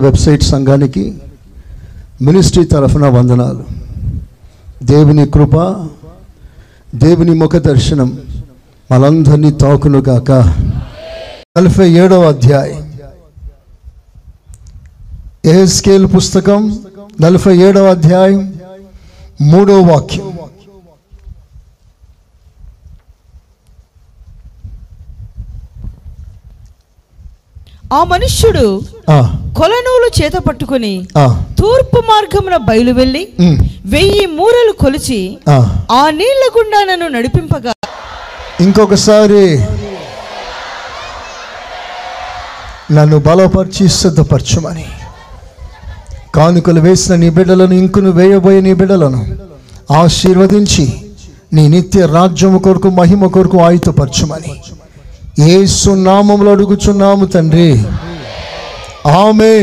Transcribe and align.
Website 0.00 0.42
సంఘానికి 0.42 1.04
ministry 2.22 2.64
తరఫున 2.64 3.06
వందనాలు. 3.08 3.64
దేవుని 4.82 5.26
కృప 5.26 5.56
దేవుని 6.94 7.34
ముఖ 7.34 7.56
దర్శనం 7.56 8.18
మనందరినీ 8.92 9.50
తాకునుగాక 9.50 10.30
నలభై 11.58 11.90
ఏడవ 11.90 12.28
అధ్యాయం. 12.28 12.86
స్కేల్ 15.66 16.06
పుస్తకం 16.16 16.78
నలభై 17.20 17.56
ఏడవ 17.56 17.86
అధ్యాయం 17.90 18.54
మూడో 19.40 19.82
వాక్యం. 19.82 20.29
ఆ 27.90 28.00
మనుష్యుడు 28.04 28.64
ఆ, 29.08 29.16
కొలనూలు 29.56 30.08
చేత 30.18 30.36
పట్టుకుని 30.38 30.92
ఆ, 31.16 31.24
తూర్పు 31.58 31.98
మార్గమున 32.08 32.56
బయలు 32.66 32.92
వెళ్ళి 32.92 33.22
వెయ్యి 33.86 34.26
మూరలు 34.36 34.72
కొలిచి 34.80 35.20
ఆ. 35.48 35.58
ఆ 35.92 36.02
నీళ్ళ 36.10 36.42
గుండా 36.56 36.80
నన్ను 36.84 37.08
నడిపింపగా. 37.08 37.72
ఇంకొకసారి 38.60 39.42
నన్ను 42.92 43.18
బలపరిచి 43.20 43.84
సిద్ధపరచమని. 43.94 44.86
కానుకలు 46.34 46.80
వేసిన 46.80 47.14
నీ 47.16 47.28
బిడ్డలను 47.30 47.74
ఇంకును 47.74 48.10
వేయబోయే 48.12 48.60
నీ 48.60 48.72
బిడ్డలను 48.74 49.20
ఆశీర్వదించి 49.94 50.84
నీ 51.52 51.68
నిత్య 51.68 52.06
రాజ్యము 52.12 52.58
కొరకు 52.58 52.88
మహిమ 52.98 53.26
కొరకు 53.28 53.58
ఆయుతపరచమని 53.60 54.52
ఏసు 55.40 55.90
నామములు 55.90 56.50
అడుగుచున్నాము 56.50 57.26
తండ్రి. 57.26 57.82
ఆమె 59.08 59.60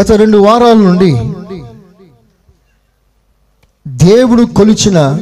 గత 0.00 0.12
రెండు 0.12 0.38
వారాల 0.38 0.72
నుండి 0.72 1.12
దేవుడు 3.88 4.42
కొలిచిన 4.42 5.18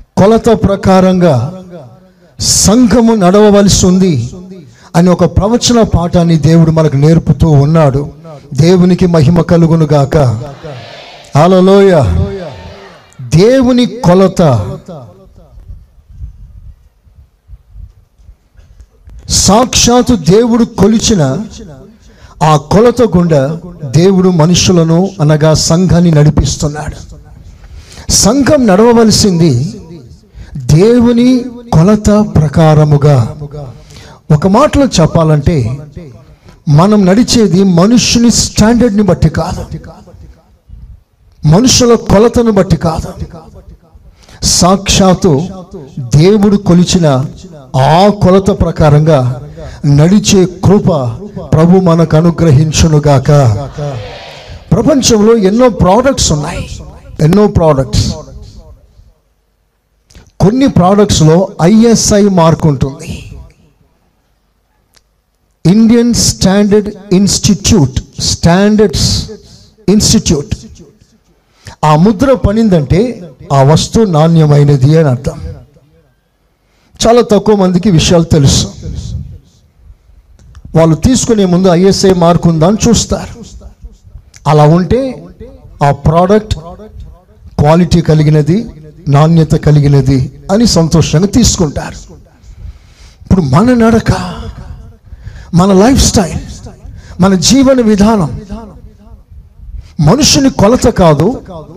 కొలత 0.00 0.46
ప్రకారంగా 0.46 1.62
సంఘము 2.40 3.14
నడవవలసి 3.14 3.86
ఉంది 3.86 4.30
అని 4.96 5.10
ఒక 5.10 5.36
ప్రవచన 5.36 5.82
పాఠాన్ని 5.82 6.36
దేవుడు 6.36 6.70
మనకు 6.70 6.96
నేర్పుతూ 6.96 7.48
ఉన్నాడు. 7.50 8.10
దేవునికి 8.54 9.06
మహిమ 9.06 9.40
కలుగును 9.40 9.88
గాక. 9.92 10.16
హల్లెలూయ. 11.36 12.02
దేవుని 13.22 13.86
కొలత 13.86 14.42
సాక్షాత్తు 19.30 20.14
దేవుడు 20.14 20.64
కొలిచిన 20.64 21.38
ఆ 22.42 22.56
కొలత 22.56 23.02
గుండా 23.02 23.60
దేవుడు 23.96 24.28
మనుషులను 24.28 25.10
అనగా 25.20 25.54
సంఘాన్ని 25.54 26.10
నడిపిస్తున్నాడు. 26.10 26.96
సంఘం 28.12 28.66
నడవవలసింది 28.66 29.80
దేవుని 30.56 31.44
కొలత 31.72 32.10
ప్రకారముగా. 32.10 33.36
ఒక 34.30 34.46
మాటలో 34.46 34.86
చెప్పాలంటే 34.86 35.78
మనం 36.68 37.06
నడిచేది 37.06 37.64
మనుషుని 37.64 38.30
స్టాండర్డ్ని 38.30 39.02
బట్టి 39.02 39.28
కాదు. 39.28 39.78
మనుషుల 41.46 41.94
కొలతను 41.94 42.50
బట్టి 42.50 42.76
కాదు. 42.76 43.24
సాక్షాత్తు 44.46 45.40
దేవుడు 45.98 46.56
కొలిచిన 46.56 47.24
ఆ 47.76 48.08
కొలత 48.08 48.50
ప్రకారంగా 48.50 49.48
నడిచే 49.86 50.46
కృప 50.46 50.88
ప్రభు 51.54 51.80
మనకు 51.80 52.16
అనుగ్రహించునుగాక. 52.16 53.30
ప్రపంచంలో 54.72 55.36
ఎన్నో 55.36 55.68
ప్రోడక్ట్స్ 55.68 56.32
ఉన్నాయి. 56.32 56.80
ఎన్నో 57.20 57.46
ప్రోడక్ట్స్ 57.46 58.14
కొన్ని 60.40 60.66
ప్రోడక్ట్స్లో 60.66 61.48
ఐఎస్ఐ 61.62 62.22
మార్క్ 62.22 62.66
ఉంటుంది. 62.66 63.32
Indian 65.66 66.14
standard 66.14 66.90
institute 67.12 68.00
standards 68.20 69.30
institute. 69.88 70.54
ఆ 71.84 71.96
ముద్ర 71.96 72.32
పనిందంటే 72.32 73.30
ఆ 73.52 73.62
వస్తువు 73.62 74.04
నాణ్యమైనది 74.04 74.98
అని 74.98 75.08
అర్థం. 75.08 75.40
చాలా 77.06 77.22
తక్కువ 77.22 77.54
మందికి 77.56 77.90
విషయాలు 77.90 78.24
తెలుసు. 78.24 78.66
వాళ్ళు 80.74 80.96
తీసుకునే 80.96 81.44
ముందు 81.44 81.68
ఐఎస్ఐ 81.68 82.12
మార్క్ 82.14 82.46
ఉందా 82.46 82.66
అని 82.66 82.76
చూస్తారు. 82.88 83.34
అలా 84.46 84.64
ఉంటే 84.64 85.26
ఆ 85.82 85.90
ప్రోడక్ట్ 85.90 86.54
క్వాలిటీ 87.58 88.00
కలిగినది 88.00 88.66
నాణ్యత 89.08 89.52
కలిగినది 89.52 90.32
అని 90.52 90.66
సంతోషంగా 90.66 91.26
తీసుకుంటారు. 91.26 91.96
ఇప్పుడు 93.22 93.40
మన 93.40 93.74
నడక 93.74 94.12
మన 95.54 95.72
లైఫ్ 95.72 96.02
స్టైల్ 96.04 96.40
మన 97.20 97.34
జీవన 97.34 97.80
విధానం 97.80 98.40
మనుషుని 100.08 100.50
కొలత 100.60 100.86
కాదు 101.02 101.26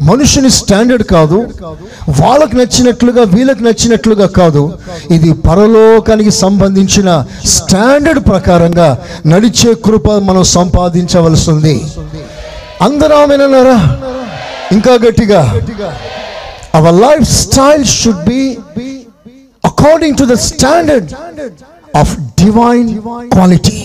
మనుషుని 0.10 0.50
స్టాండర్డ్ 0.58 1.04
కాదు 1.14 1.38
వాళ్ళకు 2.22 2.56
నచ్చినట్లుగా 2.60 3.24
వీళ్ళకి 3.34 3.64
నచ్చినట్లుగా 3.68 4.28
కాదు. 4.40 4.64
ఇది 5.16 5.30
పరలోకానికి 5.48 6.34
సంబంధించిన 6.44 7.10
స్టాండర్డ్ 7.56 8.22
ప్రకారంగా 8.30 8.90
నడిచే 9.32 9.72
కృప 9.86 10.08
మనం 10.30 10.44
సంపాదించవలసింది. 10.58 11.76
అందరూ 12.88 13.16
ఆమెనన్నారా 13.24 13.78
ఇంకా 14.76 14.94
గట్టిగా. 15.06 15.42
Our 16.80 16.98
lifestyle 17.42 17.86
should 17.98 18.24
be 18.32 18.42
according 19.64 20.18
to 20.22 20.28
the 20.34 20.38
standard 20.50 21.12
of 22.02 22.14
divine 22.44 22.90
quality 23.36 23.76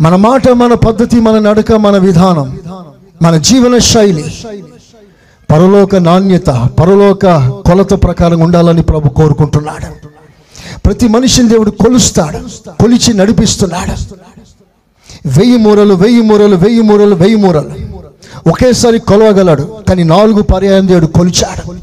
మన 0.00 0.16
మాట 0.16 0.48
మన 0.48 0.74
పద్ధతి 0.74 1.20
మన 1.20 1.38
నడక 1.38 1.72
మన 1.72 1.98
విధానం 1.98 2.58
మన 3.22 3.36
జీవన 3.36 3.78
శైలి 3.78 4.24
పరలోక 5.50 5.96
నాణ్యత 5.96 6.50
పరలోక 6.80 7.26
కొలత 7.70 8.02
ప్రకారం 8.02 8.40
ఉండాలని 8.40 8.82
ప్రభు 8.82 9.08
కోరుకుంటున్నాడు. 9.08 10.08
ప్రతి 10.86 11.08
మనిషిని 11.08 11.48
దేవుడు 11.48 11.70
కొలుస్తాడు 11.70 12.38
కొలిచి 12.82 13.14
నడిపిస్తున్నాడు. 13.14 14.14
వెయ్యి 15.28 15.56
మూరలు 15.56 15.94
వెయ్యి 15.94 16.22
మూరలు 16.22 16.56
వెయ్యి 16.56 16.80
మూరలు 16.80 17.14
వెయ్యి 17.14 17.36
మూరలు. 17.36 17.70
ఒకేసారి 18.48 18.98
కొలవగలడు 18.98 19.78
కానీ 19.88 20.04
నాలుగు 20.04 20.42
పర్యాయం 20.42 20.88
దేవుడు 20.88 21.06
కొలిచాడు. 21.06 21.74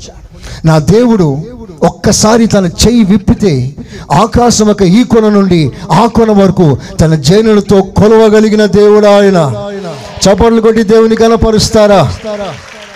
నా 0.68 0.80
దేవుడు 0.80 1.38
ఒక్కసారి 1.84 2.48
తన 2.48 2.66
చెయ్యి 2.66 3.04
విప్పితే 3.04 3.76
ఆకాశం 4.12 4.68
ఒక 4.68 4.82
ఈ 4.82 5.04
కొన 5.04 5.30
నుండి 5.30 5.72
ఆ 5.92 6.06
కొన 6.06 6.32
వరకు 6.32 6.78
తన 7.00 7.16
జైనులతో 7.16 7.82
కొలవగలిగిన 7.82 8.66
దేవుడు 8.66 9.08
ఆయన. 9.08 9.54
చపట్లు 10.24 10.62
కొట్టి 10.62 10.84
దేవుని 10.84 11.16
కనపరుస్తారా? 11.16 12.14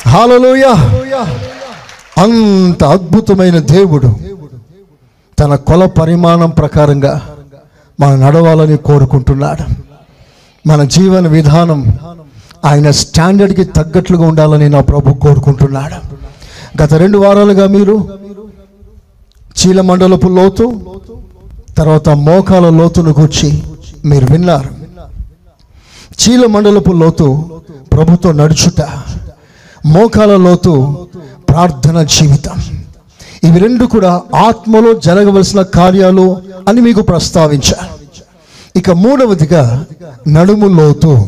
హాలలోయ 0.07 0.63
అంత 2.17 2.83
అద్భుతమైన 2.83 3.59
దేవుడు. 3.59 4.15
తన 5.39 5.55
కొల 5.55 5.85
పరిమాణం 5.85 6.49
ప్రకారంగా 6.49 7.21
మనం 7.99 8.21
నడవాలని 8.21 8.77
కోరుకుంటున్నాడు. 8.77 9.73
మన 10.67 10.83
జీవన 10.83 11.27
విధానం 11.27 11.97
ఆయన 12.65 12.91
స్టాండర్డ్కి 12.91 13.63
తగ్గట్లుగా 13.63 14.27
ఉండాలని 14.27 14.69
నా 14.69 14.81
ప్రభు 14.81 15.13
కోరుకుంటున్నాడు. 15.13 16.21
గత 16.83 16.93
రెండు 16.93 17.17
వారాలుగా 17.17 17.67
మీరు 17.67 18.20
చీలమండలపు 19.57 20.27
లోతు 20.27 20.81
తర్వాత 21.77 22.09
మోకాల 22.09 22.69
లోతును 22.69 23.15
గుర్చి 23.19 23.63
మీరు 24.05 24.25
విన్నారు. 24.31 24.69
చీలమండలపు 26.21 26.91
లోతు 26.91 27.27
ప్రభుతో 27.91 28.31
నడుచుట 28.31 28.81
మోకాల 29.85 30.37
లోతు 30.37 31.07
ప్రార్థన 31.49 32.03
జీవితం. 32.03 32.57
ఇవి 33.43 33.59
రెండు 33.59 33.85
కూడా 33.85 34.21
ఆత్మలో 34.35 34.93
జరగవలసిన 34.93 35.61
కార్యాలు 35.61 36.41
అని 36.67 36.81
మీకు 36.81 37.01
ప్రస్తావించారు 37.01 37.89
ఇక 38.75 38.89
మూడవదిగా 38.89 39.85
నడుము 40.27 40.67
లోతు. 40.67 41.27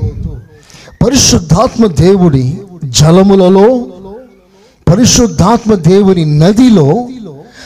పరిశుద్ధాత్మ 1.06 1.86
దేవుడి 1.86 2.58
జలములలో 2.86 3.86
పరిశుద్ధాత్మ 4.92 5.74
దేవుని 5.74 6.40
నదిలో 6.40 7.08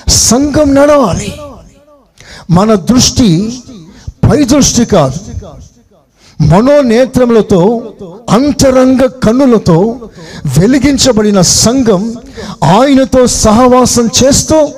సంఘం 0.09 0.75
నడవాలి. 0.75 1.33
మన 2.49 2.73
దృష్టి 2.73 3.53
పై 4.29 4.43
దృష్టి 4.43 4.85
కాదు. 4.85 5.19
మనోనేత్రములతో 6.41 7.93
అంతరంగ 8.29 9.05
కన్నులతో 9.05 9.99
వెలిగించబడిన 10.59 11.41
సంఘం 11.41 12.15
ఆయనతో 12.63 13.27
సహవాసం 13.27 14.09
చేస్తూ 14.23 14.69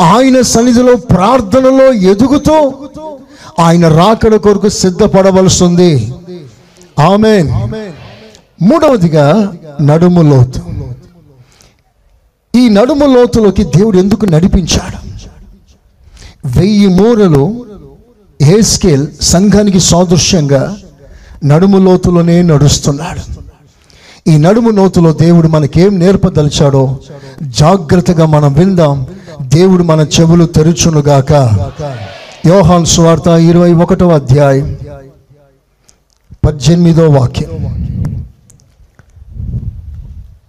ఆయన 0.00 0.40
సన్నిధిలో 0.40 0.96
ప్రార్థనలో 0.96 1.92
ఎదుగుతూ 1.92 2.74
ఆయన 3.60 3.88
రాకడ 3.88 4.36
కొరకు 4.36 4.68
సిద్ధపడవలసింది 4.68 6.12
ఆమె 7.00 7.42
మూడవదిగా 8.62 9.52
నడుము 9.80 10.22
లోతు. 10.22 10.71
ఈ 12.62 12.68
నడుము 12.68 13.16
లోతులోకి 13.16 13.64
దేవుడు 13.64 13.98
ఎందుకు 13.98 14.26
నడిపించాడు? 14.26 14.98
వెయ్యి 16.58 16.86
మూరలు 16.86 17.66
హేస్కేల్ 18.42 19.06
సంఘానికి 19.20 19.80
సాదృశ్యంగా 19.80 20.76
నడుము 21.44 21.78
లోతులోనే 21.78 22.42
నడుస్తున్నాడు. 22.42 23.20
ఈ 24.30 24.36
నడుము 24.36 24.70
నోతులో 24.70 25.12
దేవుడు 25.12 25.48
మనకేం 25.48 25.98
నేర్పదలిచాడో 25.98 26.98
జాగ్రత్తగా 27.42 28.26
మనం 28.26 28.52
విందాం. 28.52 29.06
దేవుడు 29.42 29.82
మన 29.82 30.06
చెవులు 30.20 30.44
తెరుచునుగాక. 30.44 31.32
యోహాన్ 32.46 32.86
స్వార్త 32.86 33.26
ఇరవై 33.26 33.72
ఒకటో 33.72 34.08
అధ్యాయం 34.08 34.78
పద్దెనిమిదో 36.44 37.08
వాక్యం. 37.08 37.50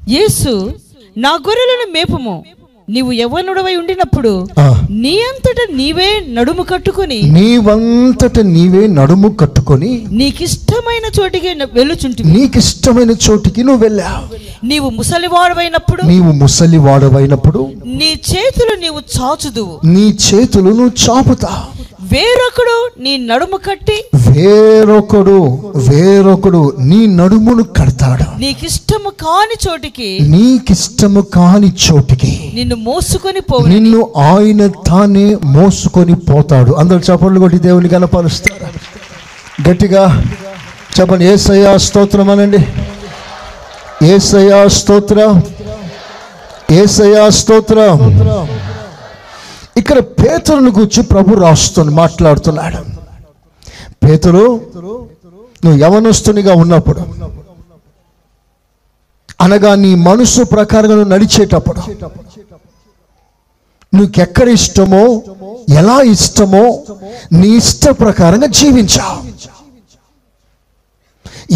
యేసు 0.10 0.74
నా 1.18 1.30
గొర్రెలను 1.30 1.92
మేపుము. 1.94 2.44
నీవు 2.90 3.12
యవ్వనుడవై 3.12 3.76
ఉండినప్పుడు. 3.76 4.48
నీ 4.90 5.20
అంతట 5.20 5.72
నీవే 5.72 6.26
నడుము 6.30 6.64
కట్టుకుని 6.64 7.22
నీవంతట 7.22 8.40
నీవే 8.40 8.88
నడుము 8.88 9.30
కట్టుకొని 9.30 10.06
నీకిష్టమైన 10.12 11.22
చోటికి 11.22 11.48
వెళ్ళుచుంటివి. 11.74 12.32
నీకిష్టమైన 12.32 13.12
చోటికి 13.12 13.64
నువ్వు 13.64 13.82
వెళ్ళావు. 13.84 14.66
నీవు 14.66 14.90
ముసలివాడవైనప్పుడు 14.90 16.02
నీవు 16.02 16.32
ముసలి 16.32 16.78
వాడవైనప్పుడు 16.78 17.72
నీ 17.86 18.22
చేతులు 18.32 18.80
నీవు 18.80 19.02
చాచుదువు. 19.20 19.80
నీ 19.86 20.18
చేతులు 20.34 20.70
నువ్వు 20.70 20.92
చాపుతావు. 21.10 21.73
వేరొకడు 22.12 23.04
నీ 23.04 23.18
నడుము 23.18 23.58
కట్టి 23.58 24.04
వేరొకడు 24.32 25.38
వేరొకడు 25.76 26.76
నీ 26.80 27.08
నడుమును 27.08 27.64
కడతాడు. 27.64 28.40
నీకిష్టము 28.40 29.10
కాని 29.10 29.70
చోటికి 29.70 30.20
నీకిష్టము 30.22 31.22
కాని 31.22 31.74
చోటికి 31.86 32.52
నిన్ను 32.56 32.76
మోసుకొని 32.76 33.40
పోవు 33.40 33.68
నిన్ను 33.68 34.14
ఆయన 34.18 34.68
తానే 34.68 35.38
మోసుకొని 35.44 36.16
పోతాడు. 36.16 36.72
అందరు 36.72 36.98
చప్పట్లు 36.98 37.40
కొట్టి 37.40 37.58
దేవుని 37.58 37.90
కనపరుస్తారు 37.90 38.66
గట్టిగా 39.70 40.24
చెప్పండి. 41.00 41.26
ఏసయ్యా 41.26 41.78
స్తోత్రం 41.78 42.30
అనండి. 42.30 42.68
ఏసయ్యా 44.08 44.68
స్తోత్రం. 44.68 45.42
ఏసయ్యా 46.72 47.30
స్తోత్రం. 47.30 48.00
ఇక్కడ 49.78 50.00
పేతురును 50.00 50.72
గురించి 50.72 51.02
ప్రభు 51.04 51.36
రాస్తుంది 51.36 51.92
మాట్లాడుతున్నాడు. 51.96 52.82
పేతురు 54.06 54.46
నువ్వు 55.64 55.78
యవనస్తునిగా 55.80 56.54
ఉన్నప్పుడు 56.54 57.02
అనగా 59.42 59.72
నీ 59.84 59.92
మనసు 60.08 60.42
ప్రకారంగా 60.44 60.96
నువ్వు 60.96 61.12
నడిచేటప్పుడు 61.14 61.82
నీకెక్కడ 63.96 64.48
ఇష్టమో 64.50 65.04
ఎలా 65.80 65.98
ఇష్టమో 66.16 66.64
నీ 67.40 67.50
ఇష్ట 67.58 67.90
ప్రకారంగా 68.02 68.48
జీవించా. 68.60 69.08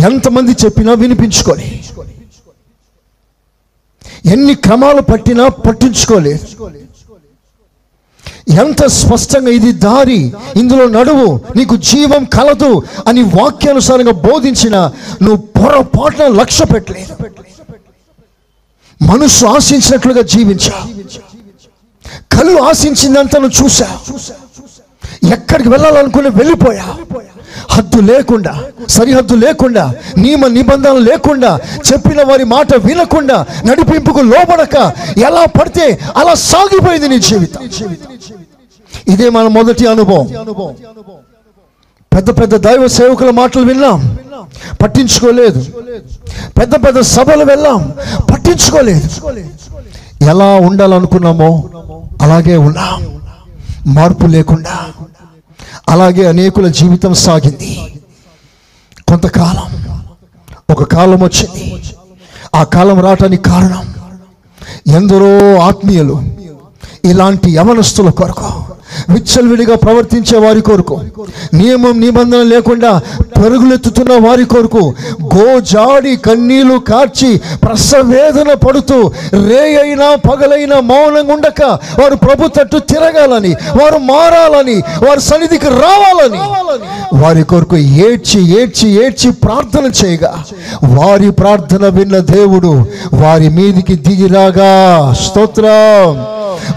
ఎంతమంది 0.07 0.51
చెప్పినా 0.65 0.93
వినిపించుకోలే. 0.93 1.69
ఎన్ని 4.25 4.53
క్రమాలు 4.65 5.01
పట్టినా 5.01 5.47
పట్టించుకోలేదు 5.65 6.45
ఎంత 8.49 8.85
స్పష్టంగా 8.85 9.49
ఇది 9.49 9.71
దారి 9.71 10.33
ఇందులో 10.55 10.88
నడువు 10.88 11.41
నీకు 11.55 11.75
జీవం 11.75 12.23
కలదు 12.23 12.83
అని 13.07 13.21
వాక్యానుసారంగా 13.21 14.11
బోధించిన 14.11 14.77
నువ్వు 15.21 15.38
పొరపాటున 15.38 16.27
లక్ష్య 16.27 16.65
పెట్టలేదు. 16.65 17.13
మనసు 19.01 19.45
ఆశించినట్లుగా 19.45 20.21
జీవించా. 20.21 20.88
కళ్ళు 22.31 22.61
ఆశించిందంతా 22.61 23.39
నువ్వు 23.39 23.63
చూసా. 23.63 23.88
ఎక్కడికి 25.23 25.69
వెళ్ళాలనుకుని 25.69 26.29
వెళ్ళిపోయా? 26.29 26.85
హద్దు 27.69 28.01
లేకుండా 28.01 28.63
సరిహద్దు 28.89 29.35
లేకుండా 29.35 29.93
నియమ 30.17 30.47
నిబంధనలు 30.47 30.99
లేకుండా 30.99 31.59
చెప్పిన 31.93 32.21
వారి 32.23 32.43
మాట 32.43 32.75
వినకుండా 32.75 33.45
నడిపింపుకు 33.65 34.19
లోబడక 34.19 34.93
ఎలా 35.17 35.45
పడితే 35.45 35.99
అలా 36.17 36.33
సాగిపోయింది 36.33 37.09
నీ 37.09 37.19
జీవితం. 37.19 37.69
ఇదే 39.07 39.29
మన 39.29 39.47
మొదటి 39.47 39.87
అనుభవం. 39.87 40.27
పెద్ద 42.15 42.29
పెద్ద 42.41 42.55
దైవ 42.55 42.87
సేవకుల 42.87 43.29
మాటలు 43.29 43.65
విన్నాం 43.65 44.17
పట్టించుకోలేదు. 44.81 45.65
పెద్ద 46.59 46.75
పెద్ద 46.85 46.99
సభలు 46.99 47.45
వెళ్ళాం 47.45 47.93
పట్టించుకోలేదు. 48.33 49.09
ఎలా 50.23 50.55
ఉండాలనుకున్నామో 50.55 51.69
అలాగే 52.21 52.57
ఉన్నాం. 52.57 53.26
మార్పు 53.88 54.25
లేకుండా 54.25 54.88
అలాగే 55.89 56.28
అనేకుల 56.28 56.68
జీవితం 56.68 57.13
సాగింది. 57.13 57.94
కొంతకాలం 59.07 59.84
ఒక 60.69 60.84
కాలం 60.84 61.24
వచ్చింది. 61.24 61.84
ఆ 62.56 62.63
కాలం 62.63 63.04
రావటానికి 63.04 63.44
కారణం 63.44 63.94
ఎందరో 64.88 65.60
ఆత్మీయులు 65.60 66.22
ఇలాంటి 67.06 67.50
యవనస్తుల 67.51 68.10
కొరకు 68.10 68.66
విచ్చలవిడిగా 69.10 69.75
ప్రవర్తించే 69.75 70.38
వారి 70.38 70.62
కొరకు 70.62 70.95
నియమం 71.54 72.00
నిబంధన 72.00 72.42
లేకుండా 72.44 72.92
పరుగులెత్తుతున్న 73.38 74.13
వారి 74.28 74.45
కొరకు 74.45 74.84
గోజాడి 75.36 76.16
కన్నీళ్ళు 76.18 76.80
కార్చి 76.89 77.31
ప్రసవేదన 77.63 78.54
పడుతూ 78.66 78.98
రే 79.48 79.75
అయినా 79.78 80.16
పగలైనా 80.30 80.80
మౌనంగా 80.81 81.34
ఉండక 81.34 81.62
వారు 82.00 82.16
ప్రభు 82.16 82.48
తట్టు 82.48 82.80
తిరగాలని 82.92 83.54
వారు 83.81 83.98
మారాలని 84.04 84.78
వారి 85.07 85.22
సన్నిధికి 85.22 85.69
రావాలని 85.81 86.42
వారి 87.13 87.44
కొరకు 87.44 87.78
ఏడ్చి 88.07 88.39
ఏడ్చి 88.60 88.88
ఏడ్చి 89.06 89.31
ప్రార్థన 89.45 89.92
చేయగా 90.00 90.31
వారి 90.98 91.31
ప్రార్థన 91.31 91.88
విన్న 91.88 92.19
దేవుడు 92.19 92.72
వారి 93.13 93.50
మీదికి 93.50 93.95
దిగిరాగా 93.95 94.72
స్తోత్రం. 95.16 96.12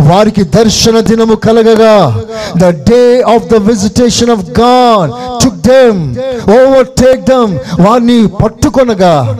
వారికి 0.00 0.42
దర్శన 0.42 1.00
దినము 1.00 1.34
కలగగా. 1.34 2.22
The 2.58 2.64
day 2.64 3.22
of 3.22 3.44
the 3.44 3.54
visitation 3.54 4.30
of 4.30 4.60
God 4.60 5.10
took 5.44 5.56
them 5.56 6.16
overtake 6.50 7.20
them 7.20 7.58
వారిని 7.80 8.26
పట్టుకొనగా. 8.26 9.38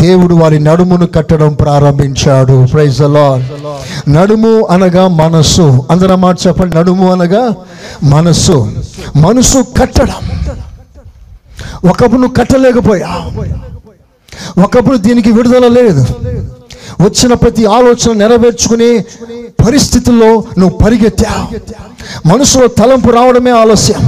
దేవుడు 0.00 0.34
వారి 0.34 0.60
నడుమును 0.60 1.06
కట్టడం 1.06 1.54
ప్రారంభించాడు. 1.54 2.66
ప్రైజ్ 2.72 3.00
లార్డ్ 3.00 3.46
నడుము 4.08 4.66
అనగా 4.70 5.08
మనస్సు. 5.08 5.86
అందరం 5.90 6.20
మాట 6.20 6.38
చెప్పండి. 6.46 6.76
నడుము 6.76 7.12
అనగా 7.12 7.54
మనస్సు. 8.02 8.72
మనసు 9.16 9.58
కట్టడం. 9.58 10.30
ఒకప్పుడు 11.88 12.20
నువ్వు 12.20 12.34
కట్టలేకపోయా. 12.34 13.30
ఒకప్పుడు 14.62 14.96
దీనికి 14.96 15.32
విడుదల 15.32 15.68
లేదు. 15.68 16.06
వచ్చిన 17.00 17.34
ప్రతి 17.34 17.64
ఆలోచన 17.64 18.12
నెరవేర్చుకుని 18.12 19.04
పరిస్థితుల్లో 19.64 20.44
నువ్వు 20.58 20.78
పరిగెత్తావు. 20.78 21.46
మనసులో 22.28 22.66
తలంపు 22.66 23.08
రావడమే 23.10 23.50
ఆలస్యం. 23.50 24.02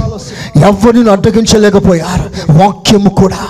ఎవరిని 0.63 1.11
అడ్డగించలేకపోయారు? 1.11 2.53
వాక్యము 2.63 3.09
కూడా 3.09 3.41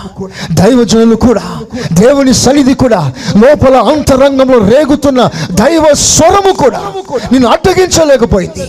దైవజనులు 0.51 1.15
కూడా 1.15 1.59
దేవుని 1.93 2.33
సన్నిధి 2.33 2.73
కూడా 2.73 3.13
లోపల 3.37 3.75
అంతరంగంలో 3.77 4.57
రేగుతున్న 4.57 5.29
దైవ 5.51 5.93
స్వరము 5.93 6.51
కూడా 6.53 6.81
నేను 7.31 7.47
అడ్డగించలేకపోయింది. 7.47 8.65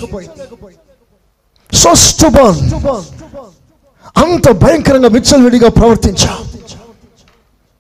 సో 1.76 1.90
అంత 4.16 4.50
భయంకరంగా 4.50 5.08
విచ్చలవిడిగా 5.08 5.68
ప్రవర్తించా 5.68 6.32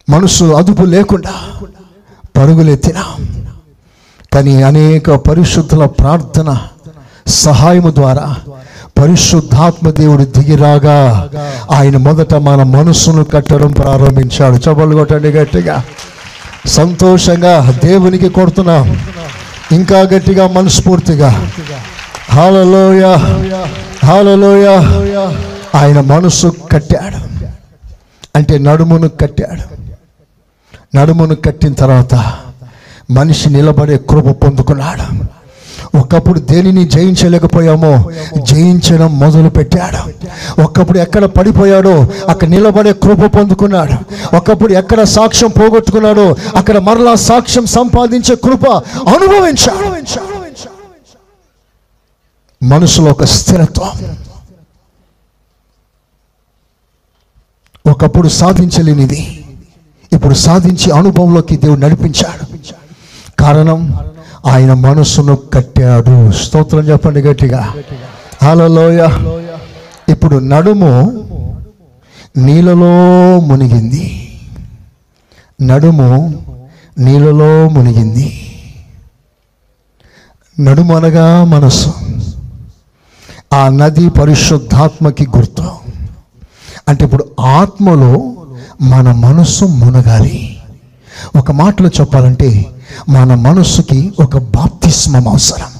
మనసు 0.08 0.44
అదుపు 0.44 0.82
లేకుండా 0.82 1.34
పరుగులెత్తినా 2.36 3.04
కానీ 4.34 4.62
అనేక 4.62 5.10
పరిశుద్ధుల 5.10 5.86
ప్రార్థన 5.86 6.58
సహాయము 7.26 7.90
ద్వారా 7.90 8.36
పరిశుద్ధాత్మ 8.98 9.90
దేవుడు 9.90 10.24
దిగిరాగా 10.24 11.28
ఆయన 11.70 11.96
మొదట 11.96 12.34
మన 12.34 12.62
మనసును 12.62 13.24
కట్టడం 13.24 13.72
ప్రారంభించాడు. 13.72 14.54
చపలు 14.54 14.96
కొట్టండి 14.96 15.28
గట్టిగా. 15.28 15.84
సంతోషంగా 16.66 17.70
దేవునికి 17.84 18.28
కొడుతున్నాం. 18.28 19.00
ఇంకా 19.72 20.00
గట్టిగా 20.00 20.48
మనస్ఫూర్తిగా. 20.48 21.50
హాలలోయ 22.30 23.16
హాలలోయ 24.04 24.66
ఆయన 25.74 26.00
మనసు 26.00 26.52
కట్టాడు. 26.72 27.44
అంటే 28.36 28.58
నడుమును 28.58 29.08
కట్టాడు. 29.08 29.80
నడుమును 30.96 31.34
కట్టిన 31.34 31.72
తర్వాత 31.72 32.14
మనిషి 33.10 33.50
నిలబడే 33.50 33.96
కృప 34.10 34.28
పొందుకున్నాడు? 34.42 35.06
ఒకప్పుడు 35.96 36.38
దేనిని 36.40 36.84
జయించలేకపోయామో 36.88 38.10
జయించడం 38.42 39.18
మొదలు 39.18 39.48
పెట్టాడు 39.48 40.00
ఒకప్పుడు 40.62 40.98
ఎక్కడ 40.98 41.24
పడిపోయాడో 41.24 41.94
అక్కడ 42.28 42.48
నిలబడే 42.48 42.92
కృప 42.92 43.22
పొందుకున్నాడు. 43.36 43.96
ఒకప్పుడు 44.36 44.72
ఎక్కడ 44.72 45.02
సాక్ష్యం 45.02 45.50
పోగొట్టుకున్నాడో 45.50 46.36
అక్కడ 46.56 46.78
మరలా 46.78 47.14
సాక్ష్యం 47.14 47.66
సంపాదించే 47.66 48.34
కృప 48.36 48.64
అనుభవించాడు. 49.14 49.88
మనసులో 52.64 53.10
ఒక 53.10 53.24
స్థిరత్వం. 53.24 53.92
ఒకప్పుడు 57.90 58.28
సాధించలేనిది 58.28 59.44
ఇప్పుడు 60.12 60.34
సాధించి 60.34 60.90
అనుభవంలోకి 60.90 61.56
దేవుడు 61.56 61.80
నడిపించాడు. 61.80 62.44
కారణం 63.40 63.94
ఆయన 64.46 64.72
మనసును 64.72 65.36
కట్టాడు. 65.36 66.32
స్తోత్రం 66.32 66.80
చెప్పండి 66.80 67.20
గట్టిగా. 67.20 67.74
హలోయ 68.42 69.08
ఇప్పుడు 70.08 70.36
నడుము 70.36 70.90
నీళ్ళలో 72.36 73.40
మునిగింది. 73.40 74.28
నడుము 75.62 76.42
నీళ్ళలో 76.98 77.68
మునిగింది. 77.68 78.56
నడుము 80.60 80.96
అనగా 80.96 81.44
మనసు. 81.44 81.94
ఆ 83.52 83.68
నది 83.68 84.08
పరిశుద్ధాత్మకి 84.08 85.26
గుర్తు. 85.36 85.64
అంటే 86.88 87.04
ఇప్పుడు 87.04 87.28
ఆత్మలో 87.40 88.32
మన 88.82 89.12
మనస్సు 89.12 89.64
మునగాలి. 89.64 90.56
ఒక 91.38 91.52
మాటలో 91.52 91.88
చెప్పాలంటే 91.88 92.66
మన 93.08 93.34
మనస్సుకి 93.34 94.12
ఒక 94.20 94.36
బాప్తిస్మం 94.36 95.28
అవసరం. 95.28 95.70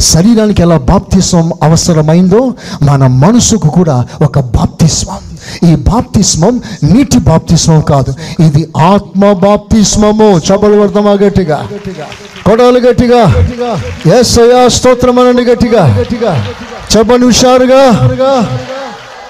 శరీరానికి 0.00 0.62
ఎలా 0.62 0.78
బాప్తిస్మం 0.78 1.52
అవసరమైందో 1.62 2.54
మన 2.82 3.06
మనసుకు 3.06 3.68
కూడా 3.68 4.06
ఒక 4.24 4.40
బాప్తిస్మం. 4.40 5.22
ఈ 5.70 5.74
బాప్తిస్మం 5.74 6.60
నీటి 6.82 7.18
బాప్తిస్మం 7.18 7.80
కాదు 7.80 8.14
ఇది 8.42 8.68
ఆత్మ 8.76 9.32
బాప్తిస్మము. 9.32 10.28
చబలు 10.38 10.80
వర్ధమా 10.80 11.12
గట్టిగా? 11.12 11.68
కొడవలు 12.46 12.78
గట్టిగా? 12.78 13.22
ఎస్ 14.18 14.38
అయ్యా 14.38 14.68
స్తోత్రం 14.68 15.18
అనండి 15.18 15.44
గట్టిగా. 15.44 15.84
చెప్పండి 16.96 17.26
హుషారుగా 17.26 17.82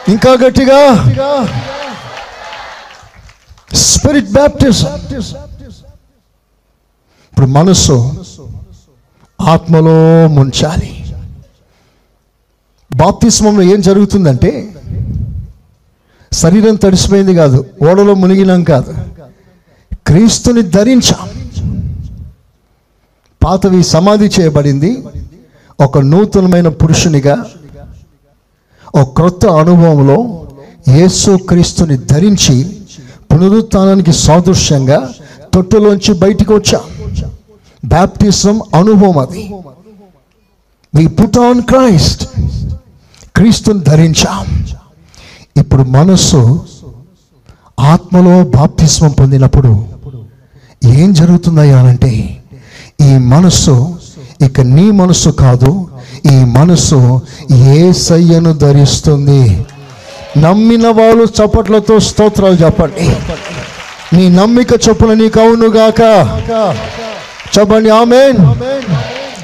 ఇంకా 0.08 0.32
గట్టిగా? 0.46 0.80
స్పిరిట్ 3.75 4.30
బ్యాప్టిజం 4.32 4.92
ఇప్పుడు 7.37 7.50
మనస్సు 7.50 8.12
ఆత్మలో 9.40 10.26
ముంచాలి. 10.28 11.05
బాప్తిస్మంలో 12.97 13.62
ఏం 13.62 13.81
జరుగుతుందంటే 13.81 14.75
శరీరం 16.33 16.75
తడిసిపోయింది 16.75 17.35
కాదు 17.35 17.66
ఓడలో 17.83 18.14
మునిగినాం 18.14 18.64
కాదు. 18.64 18.95
క్రీస్తుని 20.07 20.62
ధరించాం. 20.62 21.28
పాతవి 23.45 23.85
సమాధి 23.85 24.31
చేయబడింది. 24.40 25.07
ఒక 25.81 25.99
నూతనమైన 25.99 26.69
పురుషునిగా 26.69 27.47
ఒక 28.95 29.14
క్రొత్త 29.14 29.47
అనుభవంలో 29.47 30.47
యేసు 30.88 31.38
క్రీస్తుని 31.49 31.97
ధరించి 31.97 32.76
పునరుత్నానికి 33.33 34.12
సాదృశ్యంగా 34.12 35.12
తొట్టులోంచి 35.55 36.14
బయటికి 36.14 36.52
వచ్చాం. 36.52 36.95
బ్యాప్టిజం 37.87 38.61
అనుభవం 38.75 39.19
అది. 39.19 39.55
వి 40.95 41.07
పుట్ 41.09 41.38
ఆన్ 41.38 41.62
క్రైస్ట్ 41.62 42.25
క్రీస్తుని 43.37 43.81
ధరించాం. 43.81 44.47
ఇప్పుడు 45.57 45.83
మనస్సు 45.83 46.66
ఆత్మలో 47.81 48.45
బాప్తిస్వం 48.45 49.11
పొందినప్పుడు 49.11 49.87
ఏం 50.85 51.12
జరుగుతుందయ్యా 51.12 51.78
అంటే 51.83 52.12
ఈ 53.00 53.16
మనస్సు 53.19 53.99
ఇక 54.40 54.61
నీ 54.61 54.90
మనస్సు 54.90 55.31
కాదు 55.31 55.88
ఈ 56.33 56.45
మనస్సు 56.45 57.21
ఏ 57.52 57.93
సయ్యను 57.93 58.52
ధరిస్తుంది. 58.52 59.66
నమ్మిన 60.38 60.88
వాళ్ళు 60.88 61.25
చప్పట్లతో 61.25 61.99
స్తోత్రాలు 61.99 62.55
చెప్పండి. 62.55 63.07
నీ 64.16 64.28
నమ్మిక 64.28 64.73
చొప్పున 64.88 65.12
నీకు 65.14 65.40
అవునుగాక. 65.40 66.02
చెప్పండి 67.58 67.90
ఆమె 67.90 68.32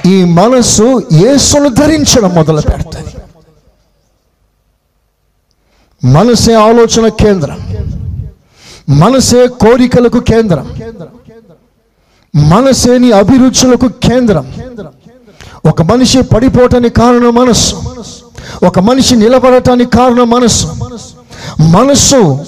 ఈ 0.06 0.24
మనస్సు 0.24 1.02
యేసును 1.12 1.68
ధరించడం 1.68 2.34
మొదలు 2.34 2.60
పెడతాయి. 2.60 3.04
మనసే 6.04 6.54
ఆలోచన 6.54 7.08
కేంద్రం. 7.08 7.58
మనసే 8.88 9.46
కోరికలకు 9.46 10.18
కేంద్రం. 10.18 10.66
మనసే 12.34 12.98
నీ 12.98 13.10
అభిరుచులకు 13.10 13.88
కేంద్రం. 13.88 14.54
ఒక 15.68 15.82
మనిషి 15.82 16.22
పడిపోవటానికి 16.22 16.94
కారణం 16.94 17.34
మనస్సు. 17.34 17.76
ఒక 18.66 18.78
మనిషి 18.78 19.16
నిలబడటానికి 19.16 19.90
కారణం 19.90 20.30
మనస్సు. 20.30 20.66
మనస్సు 21.60 22.40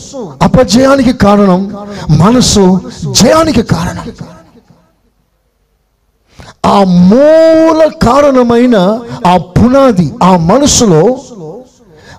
అపజయానికి 0.43 1.13
కారణం 1.13 1.77
మనస్సు 2.11 2.81
జయానికి 3.11 3.63
కారణం. 3.63 4.34
ఆ 6.67 6.79
మూల 7.11 7.81
కారణమైన 8.07 8.77
ఆ 9.27 9.37
పునాది 9.57 10.07
ఆ 10.23 10.37
మనసులో 10.51 11.03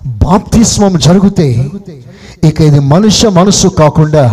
బాప్తిస్మం 0.06 0.92
జరిగితే 1.06 1.48
ఇక 2.48 2.60
ఇది 2.60 2.80
మనుష్య 2.92 3.28
మనస్సు 3.28 3.68
కాకుండా 3.68 4.24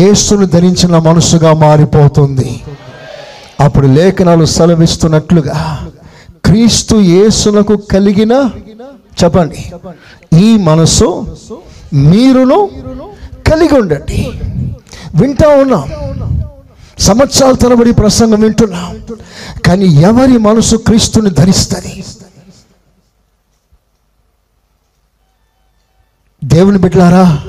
యేసును 0.00 0.46
ధరించిన 0.46 0.98
మనస్సుగా 0.98 1.52
మారిపోతుంది. 1.52 2.50
అప్పుడు 3.64 3.86
లేఖనాలు 3.86 4.44
సెలవిస్తున్నట్లుగా 4.44 5.58
క్రీస్తు 6.44 6.96
యేసునకు 6.96 7.76
కలిగిన 7.92 8.34
చెప్పండి 9.22 9.62
ఈ 10.46 10.56
మనసు 10.68 11.08
మీరును 12.10 12.58
కలిగి 13.50 13.74
ఉండండి. 13.80 14.20
వింటా 15.14 15.48
ఉన్నాం. 15.62 15.88
సంవత్సరాల 16.98 17.52
తరబడి 17.52 17.92
ప్రసంగం 17.92 18.40
వింటున్నాం. 18.40 19.02
కానీ 19.66 19.86
ఎవరి 19.86 20.38
మనసు 20.38 20.76
క్రీస్తుని 20.76 21.30
ధరిస్తుంది? 21.30 22.04
దేవుని 26.44 26.78
బిడ్డలారా 26.78 27.42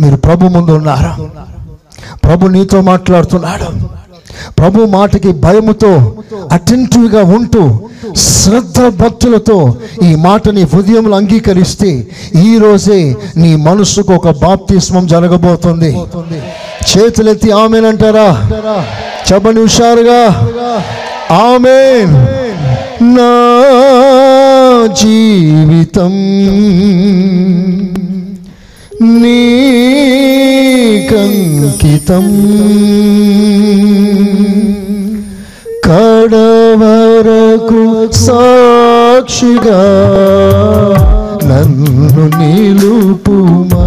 మీరు 0.00 0.16
ప్రభు 0.16 0.46
ముందు 0.46 0.70
ఉన్నారా? 0.70 1.16
ప్రభు 2.24 2.46
నీతో 2.46 2.80
మాట్లాడుతున్నాడు. 2.80 3.96
ప్రభు 4.58 4.82
మాటకి 4.82 5.32
భయముతో 5.32 6.12
అటెంటివ్గా 6.52 7.22
ఉంటూ 7.22 7.80
శ్రద్ధ 8.16 9.02
భక్తులతో 9.02 9.74
ఈ 10.02 10.14
మాటని 10.14 10.62
హృదయంలో 10.62 11.16
అంగీకరిస్తే 11.16 12.06
ఈ 12.44 12.58
రోజే 12.58 13.16
నీ 13.36 13.56
మనసుకు 13.56 14.12
ఒక 14.12 14.30
బాప్తిస్మం 14.30 15.06
జరగబోతుంది. 15.06 15.96
చేతులెత్తి 16.98 17.50
ఆమెనంటారా 17.50 18.50
చెప్పండి 19.32 19.60
హుషారుగా. 19.60 20.48
ఆమెన్. 21.36 22.36
నా 23.02 23.32
జీవితం. 25.02 26.12
నీకంకితం 29.02 30.56
కడవరకు 35.84 38.08
సాక్షిగా 38.12 39.82
నన్ను 41.44 42.38
నిలుపుమా. 42.38 43.86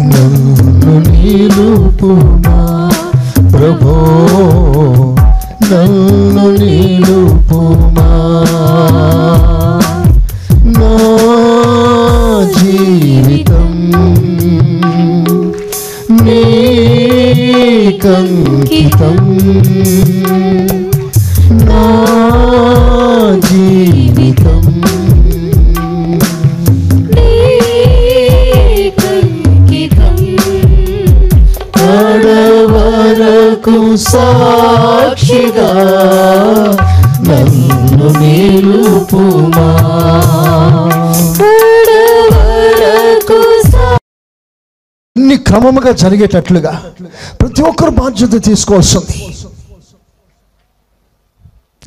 నన్ను 0.00 1.10
నిలుపుమా. 1.10 2.90
ప్రభో 3.52 3.96
నన్ను 5.70 6.44
నిలుపుమా 6.58 8.10
నా 10.74 10.92
జీవితం 12.56 13.72
నీకంకితం 17.88 19.18
నా 21.62 21.82
సాక్షిగా 33.96 35.70
నన్ను 37.28 38.08
నిలుపుమా? 38.20 39.68
అన్ని 45.16 45.36
క్రమముగా 45.36 45.92
జరిగేటట్లుగా 45.92 46.72
ప్రతి 47.40 47.62
ఒక్కరు 47.62 47.90
బాధ్యత 47.90 48.44
తీసుకోవాల్సింది. 48.44 49.16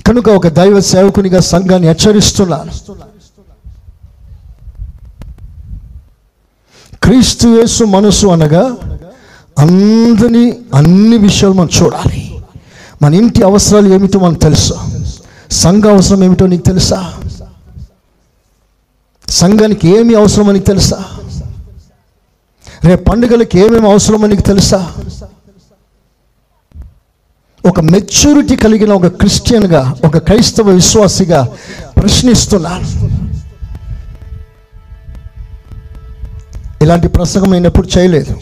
కనుక 0.07 0.29
ఒక 0.29 0.47
దైవ 0.47 0.79
సేవకునిగా 0.79 1.39
సంఘాన్ని 1.39 1.87
హెచ్చరిస్తున్నాను. 1.87 2.71
క్రీస్తు 7.03 7.47
యేసు 7.47 7.83
మనసు 7.83 8.27
అనగా 8.27 8.63
అందరినీ 9.59 10.57
అన్ని 10.73 11.17
విషయాలు 11.17 11.53
మనం 11.53 11.69
చూడాలి. 11.81 12.43
మన 13.01 13.13
ఇంటి 13.13 13.43
అవసరాలు 13.43 13.93
ఏమిటో 13.93 14.19
మనకు 14.19 14.39
తెలుసు? 14.39 14.73
సంఘ 15.51 15.85
అవసరం 15.85 16.23
ఏమిటో 16.23 16.47
నీకు 16.47 16.61
తెలుసా? 16.61 17.13
సంఘానికి 19.29 19.87
ఏమి 19.87 20.15
అవసరమో 20.15 20.51
నీకు 20.51 20.65
తెలుసా? 20.65 21.05
రేపు 22.83 23.03
పండుగలకి 23.03 23.59
ఏమేమి 23.59 23.91
అవసరమో 23.91 24.27
నీకు 24.27 24.41
తెలుసా? 24.41 24.93
ఒక 27.65 27.79
మెచ్యూరిటీ 27.79 28.55
కలిగిన 28.55 28.93
ఒక 28.93 29.07
క్రిస్టియన్గా 29.07 29.95
ఒక 30.05 30.17
క్రైస్తవ 30.17 30.69
విశ్వాసిగా 30.69 31.47
ప్రశ్నిస్తున్నాను 31.97 32.87
ఇలాంటి 36.83 37.07
ప్రసంగం 37.07 37.51
అయినప్పుడు 37.51 37.87
చేయలేదు. 37.97 38.35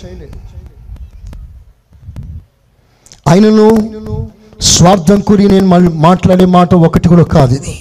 ఆయనను 3.28 3.68
స్వార్థం 4.72 5.20
కూడి 5.22 5.46
నేను 5.48 5.68
మాట్లాడే 6.08 6.46
మాట 6.56 6.74
ఒకటి 6.88 7.08
కూడా 7.10 7.24
కాదు 7.36 7.54
ఇది. 7.54 7.74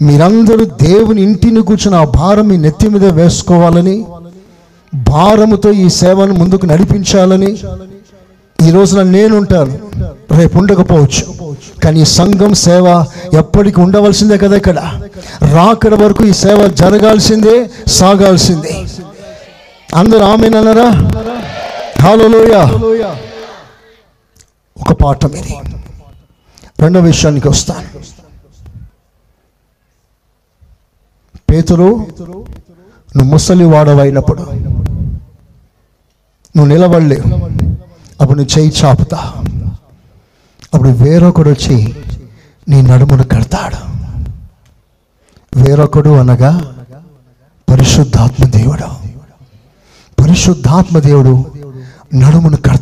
మీరందరూ 0.00 0.64
దేవుని 0.82 1.20
ఇంటిని 1.22 1.60
కూర్చుని 1.60 1.96
ఆ 1.96 2.04
భారం 2.18 2.48
మీ 2.48 2.56
నెత్తి 2.56 2.88
మీద 2.88 3.04
వేసుకోవాలని 3.18 3.96
భారముతో 4.92 5.70
ఈ 5.82 5.88
సేవను 6.00 6.34
ముందుకు 6.34 6.66
నడిపించాలని 6.66 7.50
ఈ 8.58 8.70
రోజున 8.70 9.02
నేనుంటాను. 9.10 9.74
రేపు 10.38 10.58
ఉండకపోవచ్చు. 10.58 11.22
కానీ 11.82 12.00
ఈ 12.00 12.08
సంఘం 12.16 12.54
సేవ 12.64 12.86
ఎప్పటికి 13.34 13.80
ఉండవలసిందే 13.80 14.36
కదా 14.38 14.56
ఇక్కడ? 14.56 14.78
రాకడ 15.54 15.94
వరకు 16.02 16.22
ఈ 16.24 16.32
సేవ 16.42 16.66
జరగాల్సిందే 16.82 17.56
సాగాల్సిందే. 17.98 18.74
అందరూ 19.94 20.24
ఆమెనన్నారా? 20.24 20.88
లోయ 22.32 22.54
ఒక 24.80 24.92
పాఠం 24.92 25.32
ఇది 25.32 25.56
రెండో 26.80 27.00
విషయానికి 27.00 27.48
వస్తాను. 27.48 28.00
పేతురు 31.50 32.06
నువ్వు 33.16 33.24
ముసలి 33.24 33.64
వాడవైనప్పుడు 33.64 34.42
నువ్వు 36.56 36.66
నిలబడలేవు 36.66 37.34
అప్పుడు 38.20 38.38
నువ్వు 38.38 38.58
చేయి 38.58 38.72
చాపుతా. 38.84 39.18
అప్పుడు 40.74 40.88
వేరొకడు 40.88 41.50
వచ్చి 41.50 41.96
నీ 42.68 42.82
నడుమును 42.82 43.24
కడతాడు. 43.24 43.78
వేరొకడు 45.60 46.10
అనగా 46.10 46.74
పరిశుద్ధాత్మ 47.70 48.44
దేవుడు. 48.44 48.88
పరిశుద్ధాత్మ 50.22 50.98
దేవుడు 50.98 51.54
నడుమును 52.14 52.56
కడతాడు. 52.56 52.79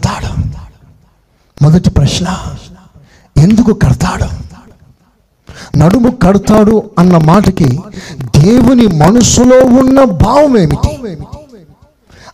మొదటి 1.62 1.90
ప్రశ్న 1.90 2.26
ఎందుకు 3.36 3.72
కడతాడు? 3.72 4.26
నడుము 5.76 6.10
కడతాడు 6.22 6.90
అన్న 6.98 7.16
మాటకి 7.16 7.68
దేవుని 8.38 8.86
మనసులో 8.96 9.58
ఉన్న 9.80 10.04
భావం 10.04 10.58
ఏమిటి? 10.58 10.90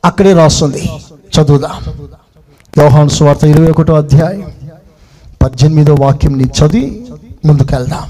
అక్కడే 0.05 0.33
రాస్తుంది 0.33 0.83
చదువుదా. 1.37 1.71
యోహాను 2.79 3.09
స్వార్థ 3.09 3.45
ఇరవై 3.45 3.71
ఒకటో 3.71 3.95
అధ్యాయం 3.95 4.53
పద్దెనిమిదో 5.43 5.95
వాక్యంని 6.01 6.45
చదివి 6.45 7.07
ముందుకెళ్దాం. 7.45 8.09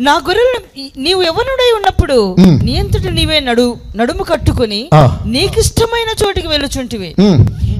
నా 0.00 0.14
గొర్రెలను 0.14 0.88
నీవు 0.96 1.22
యవనుడై 1.22 1.70
ఉన్నప్పుడు. 1.76 2.36
నీ 2.64 2.74
అంతట 2.76 3.08
నీవే 3.08 3.40
నడు 3.40 3.76
నడుము 3.96 4.22
కట్టుకుని. 4.22 4.82
నీకిష్టమైన 5.26 6.10
చోటికి 6.24 6.48
వెళ్ళుచుంటివి. 6.48 7.10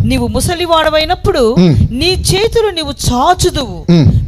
నీవు 0.05 0.27
ముసలివాడవైనప్పుడు. 0.27 1.57
నీ 1.91 2.11
చేతులు 2.13 2.71
నీవు 2.71 2.91
చాచుదువు. 2.91 3.85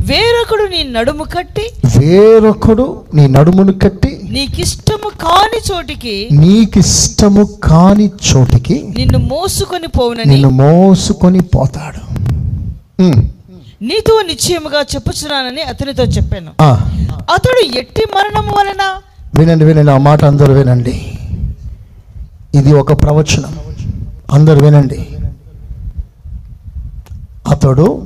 వేరొకడు 0.06 0.62
నీ 0.62 0.82
నడుము 0.82 1.24
కట్టి 1.24 1.70
వేరొకడు 1.98 3.00
నీ 3.14 3.26
నడుమును 3.26 3.72
కట్టి 3.72 4.20
నీకిష్టము 4.30 5.08
కాని 5.08 5.74
చోటికి 5.74 6.28
నీకిష్టము 6.32 7.44
కాని 7.44 8.10
చోటికి 8.32 8.84
నిన్ను 8.96 9.18
మోసుకొని 9.18 9.86
పోవునని 9.88 10.30
నిన్ను 10.30 10.50
మోసుకొని 10.50 11.40
పోతాడు. 11.40 12.00
నీతో 13.82 14.22
నిశ్చయముగా 14.26 14.80
చెప్పుచున్నానని 14.80 15.62
అతనితో 15.62 16.02
చెప్పాను. 16.02 16.50
ఆ, 16.60 16.90
అతడు 17.34 17.78
ఎట్టి 17.78 18.02
మరణము 18.16 18.54
వలన? 18.56 19.00
వినండి 19.34 19.64
వినండి 19.64 19.90
ఆ 19.90 19.96
మాట 19.96 20.24
అందరూ 20.24 20.54
వినండి. 20.54 21.12
ఇది 22.54 22.72
ఒక 22.72 23.02
ప్రవచనం. 23.02 23.58
అందరు 24.32 24.64
వినండి. 24.64 25.06
అతడు 27.46 28.02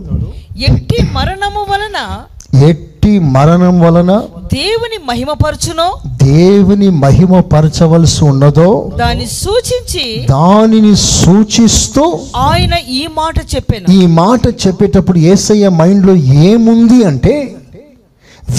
ఎట్టి 0.56 1.08
మరణము 1.12 1.66
వలన 1.70 2.22
ఎట్టి 2.66 3.18
మరణం 3.18 3.80
వలన 3.80 4.22
దేవుని 4.52 4.98
మహిమపరచునో? 5.04 5.98
దేవుని 6.22 6.90
మహిమ 6.90 7.40
పరచవలసి 7.40 8.24
ఉన్నదో? 8.24 8.92
దాన్ని 8.96 9.26
సూచించి 9.26 10.26
దానిని 10.30 10.96
సూచిస్తూ 10.96 12.18
ఆయన 12.36 12.74
ఈ 12.88 13.06
మాట 13.06 13.38
చెప్పాను. 13.56 13.94
ఈ 13.94 14.06
మాట 14.06 14.66
చెప్పేటప్పుడు 14.66 15.18
ఏసయ్య 15.18 15.68
మైండ్లో 15.68 16.16
ఏముంది 16.16 17.04
అంటే 17.04 17.54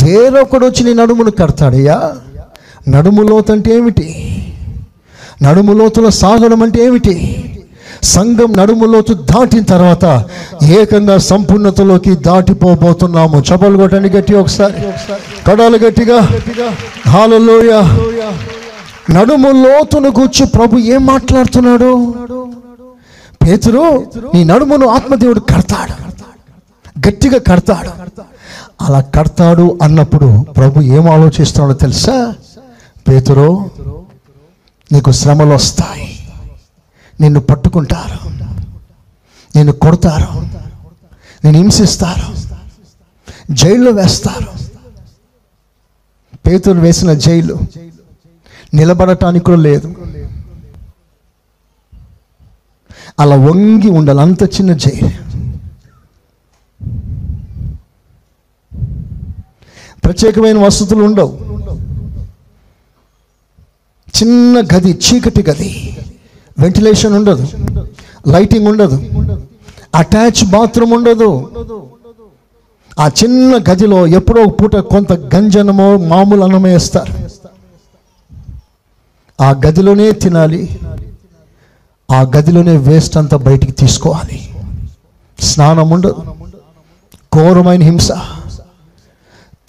వేరొకడు 0.03 0.65
వచ్చి 0.65 0.83
నీ 0.83 0.93
నడుమును 0.93 1.31
కడతాడయ్యా. 1.31 2.13
నడుము 2.89 3.21
లోతు 3.21 3.51
అంటే 3.51 3.75
ఏమిటి? 3.75 4.38
నడుము 5.41 5.73
లోతులో 5.73 6.09
సాగడం 6.09 6.63
అంటే 6.63 6.85
ఏమిటి? 6.85 7.43
సంఘం 8.05 8.53
నడుములోతు 8.57 9.13
దాటిన 9.13 9.63
తర్వాత 9.63 10.25
ఏకంగా 10.63 11.17
సంపూర్ణతలోకి 11.17 12.15
దాటిపోబోతున్నాము. 12.15 13.39
చపలు 13.39 13.77
కొట్టండి 13.77 14.09
గట్టి 14.09 14.35
ఒకసారి. 14.35 14.73
కడాలు 15.47 15.77
గట్టిగా. 15.77 16.19
హాలలోయ 17.07 17.71
నడుము 19.13 19.49
లోతును 19.67 20.11
కూర్చి 20.11 20.45
ప్రభు 20.45 20.77
ఏం 20.77 21.05
మాట్లాడుతున్నాడు? 21.05 22.13
పేతురు 23.43 23.83
నీ 24.33 24.43
నడుమును 24.43 24.87
ఆత్మదేవుడు 24.87 25.39
కడతాడు. 25.39 25.95
గట్టిగా 27.07 27.37
కడతాడు. 27.37 28.21
అలా 28.81 29.01
కడతాడు 29.01 29.77
అన్నప్పుడు 29.81 30.45
ప్రభు 30.57 30.81
ఏం 30.81 31.09
ఆలోచిస్తున్నాడో 31.09 31.73
తెలుసా? 31.73 32.33
పేతురు 33.07 33.69
నీకు 34.91 35.11
శ్రమలు 35.11 35.53
వస్తాయి. 35.53 36.24
నిన్ను 37.21 37.39
పట్టుకుంటారు. 37.39 38.30
నిన్ను 39.56 39.73
కొడతారు. 39.73 40.41
నేను 41.45 41.58
హింసిస్తారు. 41.58 42.36
జైల్లో 43.51 43.91
వేస్తారు. 43.91 44.75
పేతులు 46.47 46.80
వేసిన 46.80 47.13
జైలు 47.13 47.60
నిలబడటానికి 48.73 49.45
కూడా 49.45 49.62
లేదు. 49.62 49.95
అలా 53.19 53.36
వంగి 53.36 53.89
ఉండాలి. 53.89 54.21
అంత 54.21 54.43
చిన్న 54.43 54.73
జైలు. 54.73 55.25
ప్రత్యేకమైన 60.04 60.58
వసతులు 60.58 61.04
ఉండవు. 61.04 61.56
చిన్న 64.17 64.60
గది 64.75 64.91
చీకటి 64.91 65.43
గది. 65.49 65.97
వెంటిలేషన్ 66.59 67.13
ఉండదు. 67.13 67.47
లైటింగ్ 68.27 68.67
ఉండదు. 68.67 69.09
అటాచ్ 69.95 70.45
బాత్రూమ్ 70.45 70.93
ఉండదు. 70.93 71.49
ఆ 72.99 73.07
చిన్న 73.07 73.57
గదిలో 73.71 74.07
ఎప్పుడో 74.07 74.45
పూట 74.45 74.75
కొంత 74.75 75.13
గంజనమో 75.13 75.97
మామూలు 75.97 76.43
అన్నమే 76.43 76.73
వేస్తారు. 76.73 77.13
ఆ 79.43 79.51
గదిలోనే 79.51 80.11
తినాలి. 80.11 80.79
ఆ 82.11 82.21
గదిలోనే 82.21 82.77
వేస్ట్ 82.77 83.17
అంతా 83.17 83.37
బయటికి 83.37 83.71
తీసుకోవాలి. 83.71 84.49
స్నానం 85.39 85.89
ఉండదు. 85.89 86.15
ఘోరమైన 87.35 87.83
హింస. 87.83 88.11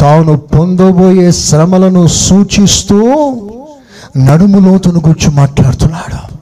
తాను 0.01 0.37
పొందబోయే 0.37 1.33
శ్రమలను 1.33 2.07
సూచిస్తూ 2.07 2.96
నడుము 4.16 4.72
లోతును 4.72 5.03
గురించి 5.09 5.35
మాట్లాడుతున్నాడు. 5.35 6.36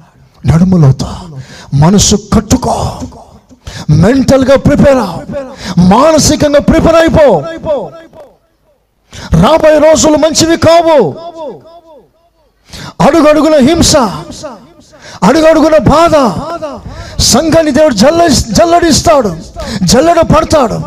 నడుములవుతా 0.46 1.10
మనసు 1.74 2.16
కట్టుకో. 2.34 2.74
మెంటల్గా 3.90 4.56
ప్రిపేర్ 4.56 5.02
మానసికంగా 5.78 6.60
ప్రిపేర్ 6.60 6.96
అయిపో. 6.96 7.26
రాబోయే 9.42 9.78
రోజులు 9.78 10.16
మంచివి 10.16 10.56
కావు. 10.56 11.14
అడుగడుగున 13.00 13.56
హింస 13.68 13.96
అడుగడుగున 15.22 15.76
బాధ. 15.76 16.14
సంఘాన్ని 17.22 17.72
దేవుడు 17.72 17.94
జల్ల 17.94 18.26
జల్లడిస్తాడు 18.26 19.36
జల్లడ 19.82 20.20
పడతాడు. 20.20 20.78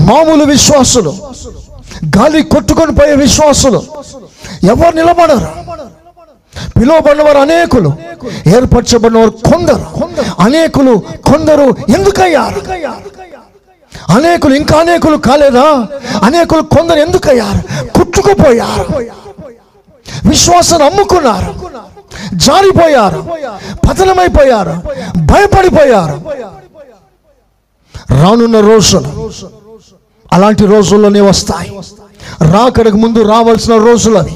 మామూలు 0.00 0.44
విశ్వాసులు 0.44 1.12
గాలి 2.18 2.42
కొట్టుకొని 2.42 2.94
పోయే 2.94 3.14
విశ్వాసులు 3.14 3.82
ఎవరు 4.64 4.96
నిలబడరు? 4.96 5.48
పిలువబడినవారు 6.56 7.38
అనేకులు 7.38 7.92
ఏర్పరచబడినవారు 8.46 9.30
కొందరు. 9.30 9.86
అనేకులు 10.40 11.02
కొందరు 11.24 11.76
ఎందుకయ్యారు? 11.88 12.62
అనేకులు 14.12 14.54
ఇంకా 14.54 14.78
అనేకులు 14.78 15.16
కాలేదా? 15.16 15.86
అనేకులు 16.22 16.62
కొందరు 16.62 16.98
ఎందుకయ్యారు? 16.98 17.88
కుట్టుకుపోయారు. 17.98 18.98
విశ్వాసం 20.28 20.82
అమ్ముకున్నారు 20.82 21.54
జారిపోయారు. 22.34 23.26
పతనమైపోయారు. 23.88 24.82
భయపడిపోయారు. 25.16 26.22
రానున్న 28.14 28.60
రోజులు 28.60 29.30
అలాంటి 30.32 30.66
రోజుల్లోనే 30.66 31.20
వస్తాయి. 31.20 31.78
రాకడకు 32.52 32.96
ముందు 32.96 33.20
రావాల్సిన 33.28 33.76
రోజులని 33.78 34.34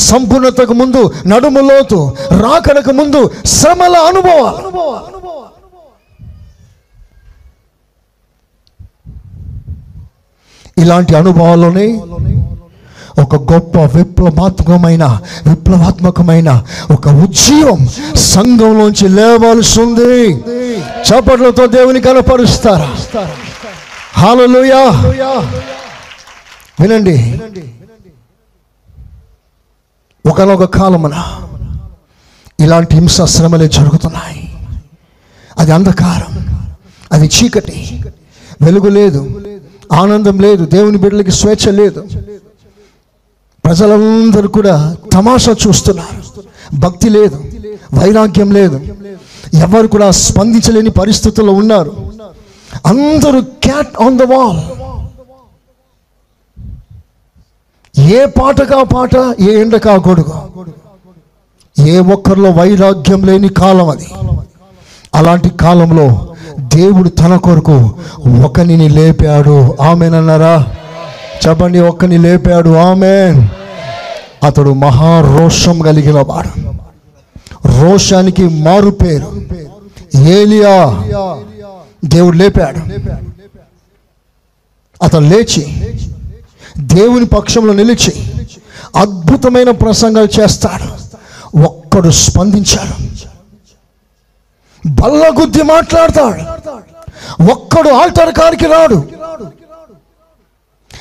సంపూర్ణతకు 0.00 0.72
ముందు 0.72 1.02
నడుము 1.26 1.60
లోతు 1.60 2.00
రాకడకు 2.42 2.92
ముందు 2.92 3.20
శ్రమల 3.48 3.96
అనుభవాలు. 4.08 4.58
ఇలాంటి 10.76 11.16
అనుభవాల్లోనే 11.16 11.86
ఒక 13.18 13.36
గొప్ప 13.52 13.78
విప్లవాత్మకమైన 13.96 15.04
విప్లవాత్మకమైన 15.46 16.50
ఒక 16.90 17.08
ఉజ్జీవం 17.24 17.80
సంఘంలోంచి 18.32 19.08
లేవాల్సి 19.08 19.80
ఉంది 19.80 20.14
చప్పట్లతో 21.08 21.66
దేవుని 21.66 22.00
కనపరుస్తారా? 22.00 22.88
హాలలుయా 24.14 24.82
వినండి. 26.82 27.40
ఒకనొక 30.26 30.64
కాలమున 30.64 31.14
ఇలాంటి 32.60 32.94
హింస 32.94 33.22
శ్రమలే 33.22 33.68
జరుగుతున్నాయి. 33.68 34.56
అది 35.58 35.72
అంధకారం 35.72 36.58
అది 37.12 37.26
చీకటి. 37.26 38.04
వెలుగు 38.62 38.88
లేదు 38.88 39.42
ఆనందం 39.92 40.40
లేదు 40.40 40.64
దేవుని 40.64 40.98
బిడ్డలకి 40.98 41.30
స్వేచ్ఛ 41.30 41.70
లేదు. 41.70 42.08
ప్రజలందరూ 43.64 44.48
కూడా 44.48 44.96
తమాషా 45.12 45.56
చూస్తున్నారు. 45.68 46.42
భక్తి 46.74 47.08
లేదు 47.08 47.44
వైరాగ్యం 47.94 48.50
లేదు. 48.50 48.80
ఎవరు 49.54 49.86
కూడా 49.86 50.10
స్పందించలేని 50.10 50.90
పరిస్థితుల్లో 50.90 51.52
ఉన్నారు. 51.52 52.12
అందరూ 52.86 53.40
క్యాట్ 53.40 54.02
ఆన్ 54.02 54.18
ద 54.18 54.22
వాల్. 54.22 54.81
ఏ 58.02 58.26
పాటగా 58.26 58.82
పాట 58.82 59.10
ఏ 59.40 59.60
ఎండకా 59.60 59.94
గొడుగు. 59.94 60.42
ఏ 61.86 61.98
ఒక్కరిలో 61.98 62.50
వైరాగ్యం 62.50 63.24
లేని 63.26 63.48
కాలం 63.48 63.88
అది. 63.88 64.06
అలాంటి 65.14 65.48
కాలంలో 65.50 66.28
దేవుడు 66.58 67.08
తన 67.08 67.36
కొరకు 67.36 67.94
ఒకని 68.44 68.88
లేపాడు. 68.88 69.76
ఆమెనన్నారా 69.80 70.66
చెప్పండి 71.48 71.80
ఒక్కని 71.80 72.18
లేపాడు. 72.18 72.70
ఆమె 72.70 73.46
అతడు 74.42 74.70
మహారోషం 74.70 75.78
కలిగిన 75.78 76.22
వాడు. 76.26 76.72
రోషానికి 77.66 78.44
మారు 78.62 78.90
పేరు. 78.90 79.42
ఏలియా. 80.16 81.02
దేవుడు 82.04 82.36
లేపాడు. 82.36 82.78
అతను 85.02 85.28
లేచి 85.28 85.88
దేవుని 86.78 87.26
పక్షంలో 87.26 87.72
నిలిచి 87.74 88.32
అద్భుతమైన 88.96 89.70
ప్రసంగాలు 89.70 90.40
చేస్తాడు. 90.40 91.12
ఒక్కడు 91.62 92.10
స్పందించాడు. 92.10 93.12
బల్లగుద్ది 94.88 95.62
మాట్లాడతాడు. 95.62 96.52
ఒక్కడు 97.52 97.88
ఆల్టర్ 97.88 98.34
కారికి 98.34 98.66
రాడు. 98.66 99.08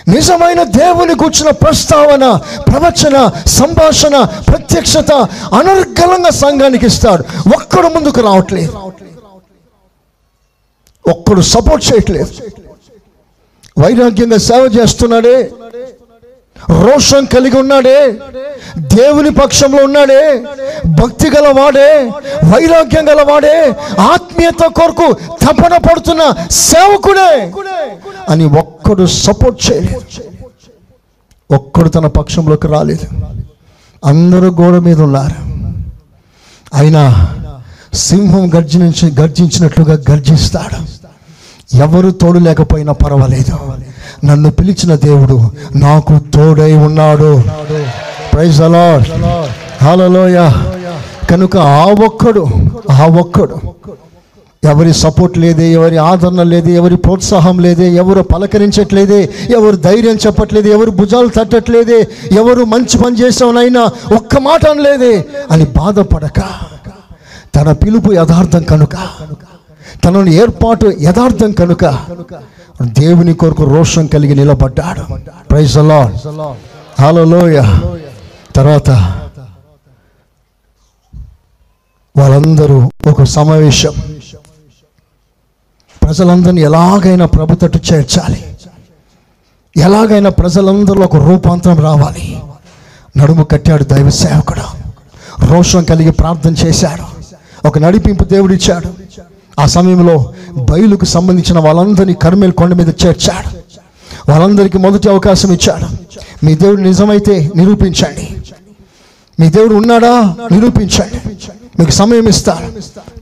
నిజమైన 0.07 0.63
దేవుని 0.63 1.15
కూర్చున్న 1.15 1.49
ప్రస్తావన 1.49 2.35
ప్రవచన 2.61 3.31
సంభాషణ 3.45 4.23
ప్రత్యక్షత 4.23 5.11
అనర్గళంగా 5.53 6.29
సంఘానికి 6.29 6.85
ఇస్తాడు. 6.85 7.23
ఒక్కడు 7.55 7.87
ముందుకు 7.87 8.21
రావట్లేదు. 8.21 8.91
ఒక్కడు 11.09 11.41
సపోర్ట్ 11.41 11.85
చేయట్లేదు. 11.85 12.31
వైరాగ్యంగా 13.79 14.37
సేవ 14.37 14.71
చేస్తున్నాడే. 14.79 15.51
రోషం 16.69 17.25
కలిగి 17.25 17.59
ఉన్నాడే. 17.59 18.19
దేవుని 18.77 19.29
పక్షంలో 19.29 19.83
ఉన్నాడే. 19.83 20.43
భక్తి 20.85 21.29
గలవాడే. 21.29 22.11
వైరాగ్యం 22.43 23.09
గలవాడే. 23.09 23.73
ఆత్మీయత 23.99 24.65
కొరకు 24.65 25.13
తపన 25.45 25.77
పడుతున్న 25.77 26.47
సేవకుడే. 26.51 27.51
అని 28.29 28.45
ఒక్కడు 28.45 29.05
సపోర్ట్ 29.05 29.71
చేయలేదు. 29.71 30.01
ఒక్కడు 31.55 31.89
తన 31.89 32.07
పక్షంలోకి 32.07 32.67
రాలేదు. 32.67 33.07
అందరూ 34.05 34.51
గోడ 34.51 34.79
మీద 34.79 35.01
ఉన్నారు. 35.01 35.51
అయినా 36.73 37.35
సింహం 37.93 38.53
గర్జించి 38.55 39.11
గర్జించినట్లుగా 39.19 40.03
గర్జిస్తాడు. 40.11 41.00
ఎవరు 41.73 42.11
తోడు 42.11 42.39
లేకపోయినా 42.39 42.91
పర్వాలేదు. 42.93 43.55
నన్ను 44.25 44.49
పిలిచిన 44.51 44.95
దేవుడు 44.95 45.37
నాకు 45.75 46.19
తోడై 46.35 46.73
ఉన్నాడు. 46.73 47.31
ప్రైజ్ 48.33 48.61
అలాడ్ 48.61 49.05
హలోయ 49.81 50.37
కనుక 51.29 51.57
ఆ 51.57 51.85
ఒక్కడు 52.05 52.43
ఆ 52.91 53.05
ఒక్కడు 53.05 53.55
ఎవరి 54.63 54.93
సపోర్ట్ 54.93 55.37
లేదే 55.37 55.71
ఎవరి 55.71 55.97
ఆదరణ 55.97 56.41
లేదే 56.43 56.71
ఎవరి 56.71 56.95
ప్రోత్సాహం 56.95 57.59
లేదే 57.59 57.87
ఎవరు 57.93 58.21
పలకరించట్లేదే 58.21 59.29
ఎవరు 59.49 59.75
ధైర్యం 59.75 60.15
చెప్పట్లేదు 60.15 60.69
ఎవరు 60.69 60.91
భుజాలు 60.91 61.27
తట్టట్లేదే 61.27 62.07
ఎవరు 62.31 62.63
మంచి 62.65 62.97
పని 63.03 63.19
చేసావునైనా 63.21 63.83
ఒక్క 64.15 64.37
మాట 64.37 64.67
అనలేదే 64.67 65.25
అని 65.51 65.63
బాధపడక 65.63 66.39
తన 67.55 67.71
పిలుపు 67.71 68.13
యథార్థం 68.13 68.63
కనుక 68.63 68.95
తనను 70.03 70.29
ఏర్పాటు 70.29 70.93
యథార్థం 71.01 71.51
కనుక 71.51 71.85
దేవుని 72.83 73.33
కొరకు 73.33 73.63
రోషం 73.63 74.07
కలిగి 74.07 74.35
నిలబడ్డాడు. 74.35 75.19
ప్రైజ్ 75.51 75.77
హలోయ 76.99 77.79
తర్వాత 78.55 78.89
వాళ్ళందరూ 82.17 82.91
ఒక 83.07 83.23
సమావేశం. 83.23 83.93
ప్రజలందరినీ 86.03 86.61
ఎలాగైనా 86.61 87.25
ప్రభు 87.25 87.65
చేర్చాలి. 87.93 88.57
ఎలాగైనా 89.77 90.29
ప్రజలందరూ 90.29 91.03
ఒక 91.03 91.15
రూపాంతరం 91.15 91.79
రావాలి. 91.79 92.41
నడుము 93.17 93.43
కట్టాడు 93.43 93.83
దైవ 93.83 94.09
సేవకుడు. 94.09 94.81
రోషం 95.45 95.83
కలిగి 95.83 96.11
ప్రార్థన 96.11 96.51
చేశాడు. 96.51 97.21
ఒక 97.67 97.77
నడిపింపు 97.77 98.23
దేవుడిచ్చాడు. 98.23 98.87
ఆ 99.59 99.65
సమయంలో 99.65 100.33
బయలుకు 100.57 101.05
సంబంధించిన 101.05 101.59
వాళ్ళందరినీ 101.59 102.13
కర్మేలు 102.13 102.51
కొండ 102.51 102.73
మీద 102.73 102.89
చేర్చాడు. 102.89 103.61
వాళ్ళందరికీ 104.31 104.77
మొదటి 104.77 105.09
అవకాశం 105.09 105.53
ఇచ్చాడు. 105.53 105.85
మీ 106.45 106.55
దేవుడు 106.55 106.81
నిజమైతే 106.81 107.51
నిరూపించండి. 107.55 108.37
మీ 109.39 109.49
దేవుడు 109.49 109.75
ఉన్నాడా? 109.75 110.35
నిరూపించండి. 110.51 111.33
మీకు 111.79 111.91
సమయం 111.91 112.27
ఇస్తారు. 112.27 112.73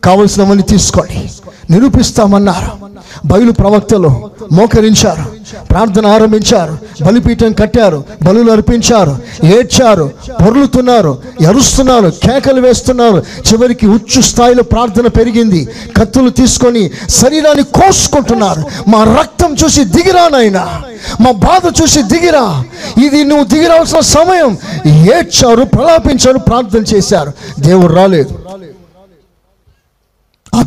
కావలసినవన్నీ 0.03 0.63
తీసుకోండి. 0.63 1.31
నిరూపిస్తామన్నారు. 1.69 2.87
బయలు 3.25 3.51
ప్రవక్తలు 3.51 4.29
మోకరించారు. 4.51 5.23
ప్రార్థన 5.71 6.05
ఆరంభించారు. 6.05 6.77
బలిపీఠం 7.05 7.53
కట్టారు. 7.53 8.03
బలులు 8.23 8.51
అర్పించారు. 8.51 9.17
ఏడ్చారు. 9.45 10.11
పొర్లుతున్నారు. 10.45 11.21
ఎరుస్తున్నారు. 11.41 12.09
కేకలు 12.09 12.61
వేస్తున్నారు. 12.61 13.23
చివరికి 13.51 13.87
ఉచ్చు 13.87 14.21
స్థాయిలో 14.21 14.63
ప్రార్థన 14.63 15.07
పెరిగింది. 15.07 15.69
కత్తులు 15.97 16.29
తీసుకొని 16.29 16.91
శరీరాన్ని 17.09 17.63
కోసుకుంటున్నారు. 17.63 18.63
మా 18.87 19.03
రక్తం 19.03 19.55
చూసి 19.63 19.83
దిగిరానైనా 19.83 20.81
మా 21.21 21.31
బాధ 21.31 21.73
చూసి 21.83 22.01
దిగిరా. 22.01 22.63
ఇది 23.05 23.23
నువ్వు 23.23 23.45
దిగిరాల్సిన 23.45 23.99
సమయం. 23.99 24.57
ఏడ్చారు 24.87 25.63
ప్రలాపించారు 25.63 26.37
ప్రార్థన 26.37 26.95
చేశారు. 26.95 27.31
దేవుడు 27.59 27.93
రాలేదు. 27.93 28.48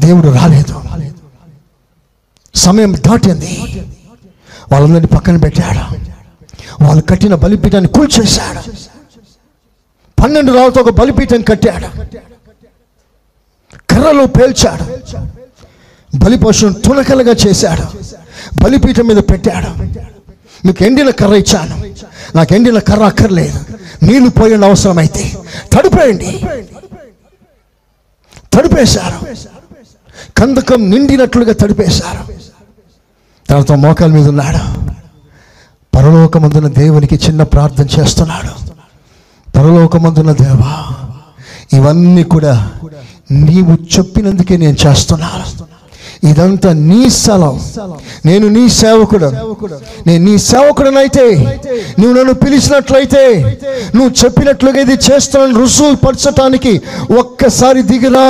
దేవుడు 0.02 0.28
రాలేదు. 0.28 0.82
సమయం 2.54 2.94
దాటింది. 2.94 3.82
వాళ్ళందరినీ 4.72 5.06
పక్కన 5.06 5.36
పెట్టాడు. 5.36 5.96
వాళ్ళు 6.84 7.02
కట్టిన 7.02 7.34
బలిపీఠాన్ని 7.34 7.90
కూల్చేశాడు. 7.90 8.70
పన్నెండు 10.22 10.52
రాళ్ళతో 10.52 10.80
ఒక 10.80 10.90
బలిపీఠం 10.90 11.42
కట్టాడు. 11.42 11.86
కర్రలో 13.90 14.26
పేల్చాడు. 14.26 14.98
బలిపశువును 16.16 16.74
తునకలుగా 16.74 17.34
చేశాడు. 17.46 17.98
బలిపీఠం 18.62 19.06
మీద 19.06 19.16
పెట్టాడు. 19.16 19.82
మీకు 20.66 20.84
ఎండిన 20.84 21.10
కర్ర 21.10 21.34
ఇచ్చాను. 21.34 21.94
నాకు 22.36 22.54
ఎండిన 22.54 22.78
కర్ర 22.78 23.04
అక్కర్లేదు. 23.04 23.60
నీళ్ళు 24.02 24.30
పోయిన 24.30 24.64
అవసరమైతే. 24.64 25.38
తడిపేయండి. 25.72 26.46
తడిపేశారు. 28.52 29.26
కందకం 30.36 30.90
నిండినట్లుగా 30.90 31.52
తడిపేశారు. 31.52 32.32
తర్వాత 33.48 33.72
మోకాల 33.72 34.10
మీద 34.10 34.28
ఉన్నాడు. 34.28 34.92
పరలోకమందున 35.96 36.68
దేవునికి 36.68 37.14
చిన్న 37.14 37.42
ప్రార్థన 37.42 38.00
చేస్తున్నాడు. 38.00 38.72
పరలోకమందున 39.56 40.32
దేవా 40.32 40.94
ఇవన్నీ 41.72 42.22
కూడా 42.22 42.70
నీవు 43.30 43.98
చెప్పినందుకే 43.98 44.56
నేను 44.56 44.76
చేస్తున్నాను. 44.86 45.71
ఇదంతా 46.30 46.70
నీ 46.72 47.10
స్థలం. 47.10 47.54
నేను 48.26 48.46
నీ 48.48 48.68
సేవకుడు. 48.68 49.28
నేను 50.06 50.24
నీ 50.24 50.34
సేవకుడనైతే 50.38 51.24
నువ్వు 51.98 52.12
నన్ను 52.18 52.34
పిలిచినట్లయితే 52.34 53.22
నువ్వు 53.94 54.10
చెప్పినట్లుగా 54.24 54.80
ఇది 54.80 54.96
చేస్తానని 55.06 55.54
రుసువు 55.60 55.94
పరచటానికి 55.94 56.72
ఒక్కసారి 57.18 57.82
దిగిరా 57.82 58.26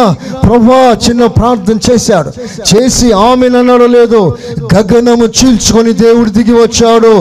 ప్రభా 0.48 0.80
చిన్న 1.08 1.26
ప్రార్థన 1.38 1.78
చేశాడు. 1.90 2.32
చేసి 2.70 3.12
ఆమెనన్నాడు 3.12 3.88
లేదు 3.96 4.22
గగనము 4.74 5.26
చీల్చుకొని 5.38 5.92
దేవుడు 5.92 6.30
దిగి 6.30 6.52
వచ్చాడు. 6.52 7.14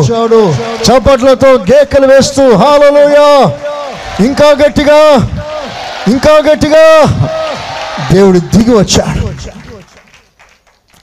చప్పట్లతో 0.85 1.51
గేకలు 1.71 2.07
వేస్తూ 2.13 2.43
హాలలోయ. 2.61 3.19
ఇంకా 4.25 4.49
గట్టిగా 4.63 5.01
ఇంకా 6.07 6.33
గట్టిగా 6.49 6.85
దేవుడు 8.11 8.39
దిగి 8.39 8.73
వచ్చాడు. 8.77 9.20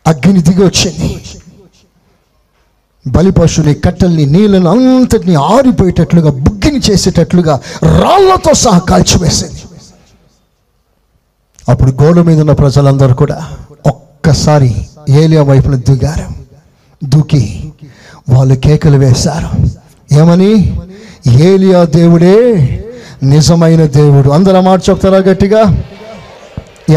అగ్ని 0.09 0.43
దిగి 0.43 0.65
వచ్చింది. 0.65 1.21
బలిపశుని 3.07 3.75
కట్టెల్ని 3.75 4.27
నీళ్ళను 4.27 4.71
అంతటిని 4.71 5.35
ఆరిపోయేటట్లుగా 5.35 6.31
బుగ్గిని 6.31 6.81
చేసేటట్లుగా 6.91 7.61
రాళ్ళతో 7.85 8.55
సహా 8.55 8.79
కాల్చివేసింది. 8.79 9.63
అప్పుడు 11.69 11.91
గోడ 11.91 12.21
మీద 12.21 12.41
ఉన్న 12.41 12.53
ప్రజలందరూ 12.53 13.15
కూడా 13.15 13.51
ఒక్కసారి 13.87 14.87
ఏలియా 15.09 15.43
వైపున 15.43 15.75
దిగారు. 15.75 16.27
దూకి 17.05 17.73
వాళ్ళు 18.29 18.55
కేకలు 18.55 18.97
వేశారు. 18.97 19.67
ఏమని? 20.15 20.81
ఏలియా 21.27 21.85
దేవుడే 21.85 22.35
నిజమైన 23.23 23.87
దేవుడు. 23.87 24.31
అందరూ 24.31 24.57
ఆ 24.57 24.61
మాట 24.61 24.83
చెప్తారా 24.91 25.19
గట్టిగా? 25.19 25.83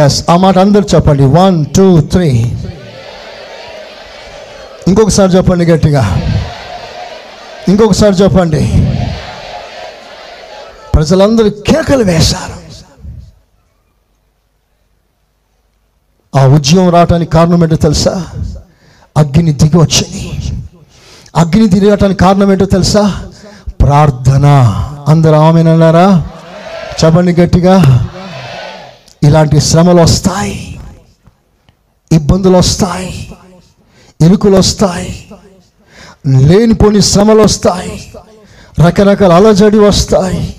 ఎస్ 0.06 0.24
ఆ 0.30 0.38
మాట 0.38 0.58
అందరు 0.58 0.86
చెప్పండి. 0.96 1.24
వన్ 1.24 1.66
టూ 1.66 2.02
త్రీ 2.02 2.56
ఇంకొకసారి 4.92 5.32
చెప్పండి 5.32 5.66
గట్టిగా. 5.66 6.22
ఇంకొకసారి 7.68 8.16
చెప్పండి. 8.16 8.88
ప్రజలందరూ 10.96 11.50
కేకలు 11.50 12.04
వేశారు. 12.04 12.62
ఆ 16.40 16.46
ఉద్యమం 16.48 16.90
రావటానికి 16.90 17.32
కారణం 17.32 17.64
ఏంటో 17.64 17.76
తెలుసా? 17.76 18.28
అగ్ని 19.18 19.54
దిగి 19.54 19.78
వచ్చింది. 19.78 20.32
అగ్ని 21.36 21.68
దిగటానికి 21.68 22.20
కారణం 22.20 22.52
ఏంటో 22.52 22.66
తెలుసా? 22.66 23.30
ప్రార్థన. 23.82 24.46
అందరు 25.08 25.36
ఆమెనన్నారా 25.36 26.28
చెప్పండి 27.06 27.42
గట్టిగా. 27.42 28.08
ఇలాంటి 29.24 29.60
శ్రమలు 29.60 30.02
వస్తాయి. 30.02 30.80
ఇబ్బందులు 32.12 32.58
వస్తాయి. 32.58 33.34
ఇరుకులు 34.22 34.58
వస్తాయి 34.58 35.26
లేనిపోని 36.28 37.02
శ్రమలు 37.02 37.42
వస్తాయి 37.42 38.14
రకరకాల 38.88 39.34
అలజడి 39.34 39.80
వస్తాయి 39.80 40.56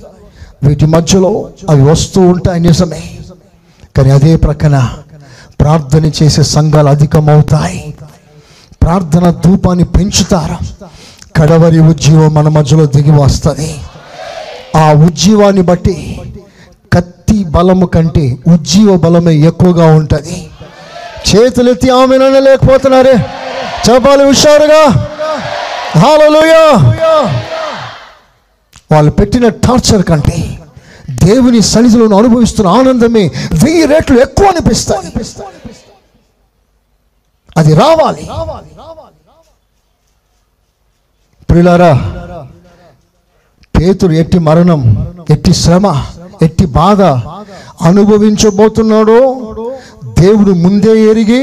వీటి 0.62 0.86
మధ్యలో 0.86 1.50
అవి 1.70 1.82
వస్తూ 1.82 2.20
ఉంటాయి 2.20 2.60
నిజమే. 2.60 3.02
కానీ 3.96 4.10
అదే 4.10 4.36
ప్రక్కన 4.36 4.94
ప్రార్థన 5.60 6.04
చేసే 6.04 6.42
సంఘాలు 6.42 6.88
అధికమవుతాయి. 6.88 7.94
ప్రార్థన 8.82 9.30
ధూపాన్ని 9.30 9.84
పెంచుతారు. 9.84 10.56
కడవరి 11.36 11.80
ఉజ్జీవం 11.80 12.34
మన 12.34 12.48
మధ్యలో 12.48 12.86
దిగి 12.86 13.10
వస్తుంది. 13.10 13.74
ఆ 14.76 14.92
ఉజ్జీవాన్ని 14.92 15.62
బట్టి 15.62 16.20
కత్తి 16.92 17.44
బలము 17.44 17.86
కంటే 17.86 18.38
ఉజ్జీవ 18.52 18.96
బలమే 18.96 19.34
ఎక్కువగా 19.34 19.86
ఉంటుంది. 19.86 20.50
చేతులెత్తి 21.28 21.90
ఆమెననే 21.90 22.40
లేకపోతున్నారే 22.40 23.14
చెప్పాలి 23.88 24.24
హుషారుగా. 24.24 24.82
హాలలుయా 25.98 26.64
వాళ్ళు 28.92 29.10
పెట్టిన 29.10 29.48
టార్చర్ 29.48 30.02
కంటే 30.02 30.58
దేవుని 31.24 31.60
సన్నిధిలో 31.62 32.16
అనుభవిస్తున్న 32.18 32.68
ఆనందమే 32.70 33.24
వెయ్యి 33.62 33.84
రేట్లు 33.86 34.20
ఎక్కువ 34.20 34.46
అనిపిస్తాయి. 34.46 35.12
అది 37.56 37.74
రావాలి. 37.74 38.24
ప్రిలారా 41.50 41.92
పేతుడు 43.74 44.12
ఎట్టి 44.12 44.38
మరణం 44.38 44.82
ఎట్టి 45.30 45.52
శ్రమ 45.54 45.86
ఎట్టి 46.42 46.66
బాధ 46.66 47.02
అనుభవించబోతున్నాడో 47.88 49.20
దేవుడు 50.20 50.52
ముందే 50.64 50.94
ఎరిగి 51.10 51.42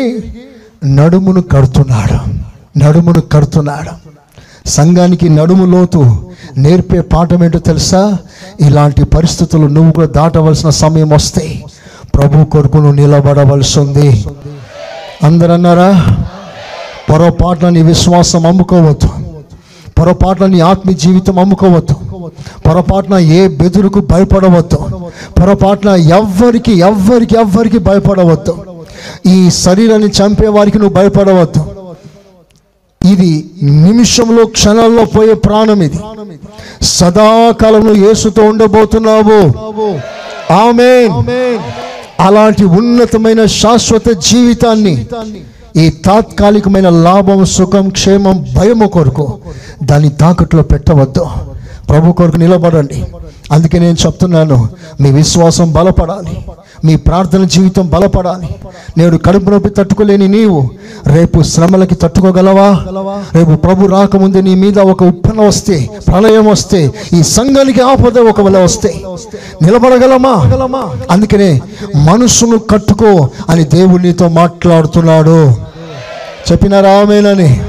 నడుమును 0.85 1.41
కడుతున్నాడు. 1.41 2.39
నడుమును 2.79 3.21
కడుతున్నాడు. 3.21 4.09
సంఘానికి 4.69 5.29
నడుము 5.29 5.65
లోతు 5.65 6.29
నేర్పే 6.57 7.01
పాఠం 7.01 7.43
ఏంటో 7.43 7.59
తెలుసా? 7.59 8.17
ఇలాంటి 8.59 9.05
పరిస్థితులు 9.05 9.67
నువ్వు 9.67 9.91
కూడా 9.91 10.07
దాటవలసిన 10.07 10.69
సమయం 10.69 11.09
వస్తే 11.09 11.63
ప్రభు 12.15 12.45
కొరకు 12.45 12.77
నువ్వు 12.77 12.93
నిలబడవలసి 12.93 13.79
ఉంది. 13.79 14.25
అందరు 15.23 15.51
అన్నారా 15.51 16.17
నీ 17.69 17.81
విశ్వాసం 17.81 18.45
అమ్ముకోవద్దు. 18.45 19.09
పొరపాటున 19.99 20.45
నీ 20.45 20.59
ఆత్మీయ 20.59 20.95
జీవితం 20.95 21.39
అమ్ముకోవద్దు. 21.39 21.95
పొరపాటున 22.67 23.13
ఏ 23.13 23.47
బెదురుకు 23.47 23.99
భయపడవద్దు. 23.99 24.79
పొరపాటున 25.39 25.89
ఎవ్వరికి 25.89 26.71
ఎవ్వరికి 26.71 27.35
ఎవ్వరికి 27.35 27.77
భయపడవద్దు. 27.77 28.68
ఈ 29.25 29.49
శరీరాన్ని 29.49 30.09
చంపే 30.19 30.47
వారికి 30.47 30.79
నువ్వు 30.79 30.95
భయపడవద్దు. 30.95 31.63
ఇది 33.11 33.49
నిమిషంలో 33.61 34.45
క్షణాల్లో 34.45 35.05
పోయే 35.05 35.33
ప్రాణం 35.33 35.83
ఇది. 35.83 35.99
సదాకాలంలో 36.81 37.93
యేసుతో 38.07 38.41
ఉండబోతున్నావు. 38.43 39.39
ఆమె 40.53 40.91
అలాంటి 42.19 42.65
ఉన్నతమైన 42.65 43.45
శాశ్వత 43.45 44.09
జీవితాన్ని 44.09 45.05
ఈ 45.77 45.89
తాత్కాలికమైన 45.89 46.89
లాభం 46.89 47.45
సుఖం 47.45 47.89
క్షేమం 47.89 48.45
భయము 48.55 48.87
కొరకు 48.87 49.39
దాన్ని 49.83 50.09
తాకట్లో 50.09 50.63
పెట్టవద్దు. 50.63 51.25
ప్రభు 51.89 52.11
కొరకు 52.11 52.37
నిలబడండి. 52.37 53.05
అందుకే 53.51 53.79
నేను 53.79 53.97
చెప్తున్నాను 54.05 54.69
మీ 55.01 55.11
విశ్వాసం 55.11 55.71
బలపడాలి. 55.71 56.35
మీ 56.85 56.95
ప్రార్థన 56.95 57.43
జీవితం 57.43 57.89
బలపడాలి. 57.89 58.55
నేడు 58.97 59.17
కడుపు 59.17 59.49
నొప్పి 59.49 59.69
తట్టుకోలేని 59.69 60.27
నీవు 60.27 60.69
రేపు 61.07 61.41
శ్రమలకి 61.41 61.95
తట్టుకోగలవా? 61.95 62.69
రేపు 63.33 63.55
ప్రభు 63.55 63.87
రాకముందే 63.87 64.41
నీ 64.41 64.55
మీద 64.55 64.79
ఒక 64.79 65.03
ఉప్పన 65.03 65.41
వస్తే 65.41 65.89
ప్రళయం 66.07 66.45
వస్తే 66.45 66.93
ఈ 67.13 67.23
సంఘానికి 67.23 67.81
ఆపద 67.81 68.17
ఒకవేళ 68.19 68.57
వస్తే 68.57 69.01
నిలబడగలమా? 69.61 70.35
అందుకనే 71.11 71.61
మనసును 71.95 72.57
కట్టుకో 72.57 73.29
అని 73.49 73.63
దేవుడు 73.63 74.01
నీతో 74.01 74.27
మాట్లాడుతున్నాడు. 74.27 75.51
చెప్పినారా 76.51 76.91
ఆమెనని? 76.99 77.61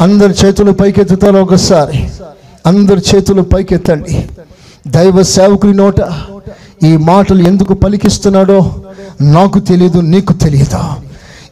అందరి 0.00 0.34
చేతులు 0.44 0.72
పైకెత్తుతారు 0.72 1.38
ఒకసారి. 1.38 2.10
అందరి 2.66 3.02
చేతులు 3.14 3.42
పైకెత్తండి. 3.42 4.26
దైవ 4.86 5.22
సేవకుడి 5.22 5.76
నోట 5.76 6.00
ఈ 6.82 6.96
మాటలు 6.96 7.48
ఎందుకు 7.48 7.74
పలికిస్తున్నాడో 7.74 8.82
నాకు 9.20 9.58
తెలియదు 9.58 9.98
నీకు 9.98 10.32
తెలియదా 10.32 10.96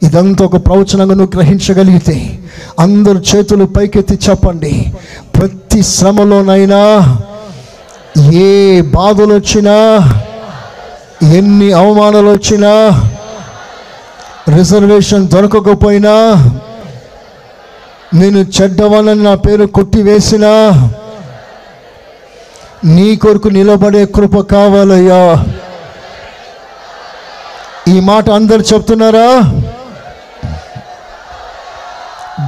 ఇదంతా 0.03 0.45
ఒక 0.45 0.55
ప్రవచనంగా 0.67 1.15
నువ్వు 1.15 1.39
గ్రహించగలిగితే 1.39 2.39
అందరు 2.79 3.17
చేతులు 3.19 3.65
పైకెత్తి 3.65 4.19
చెప్పండి. 4.29 4.91
ప్రతి 5.35 5.81
శ్రమలోనైనా 5.83 6.81
ఏ 8.33 8.81
బాధలు 8.81 9.33
వచ్చినా 9.33 9.75
ఎన్ని 11.35 11.71
అవమానాలు 11.71 12.31
వచ్చినా 12.31 12.71
రిజర్వేషన్ 14.49 15.27
దొరకకపోయినా 15.27 16.13
నేను 18.13 18.39
చెడ్డవాళ్ళని 18.39 19.23
నా 19.23 19.33
పేరు 19.35 19.65
కొట్టివేసినా 19.65 20.51
నీ 22.85 23.15
కొరకు 23.15 23.47
నిలబడే 23.47 24.05
కృప 24.05 24.39
కావాలయ్యా. 24.39 25.45
ఈ 27.87 27.99
మాట 27.99 28.29
అందరు 28.29 28.61
చెప్తున్నారా? 28.61 29.41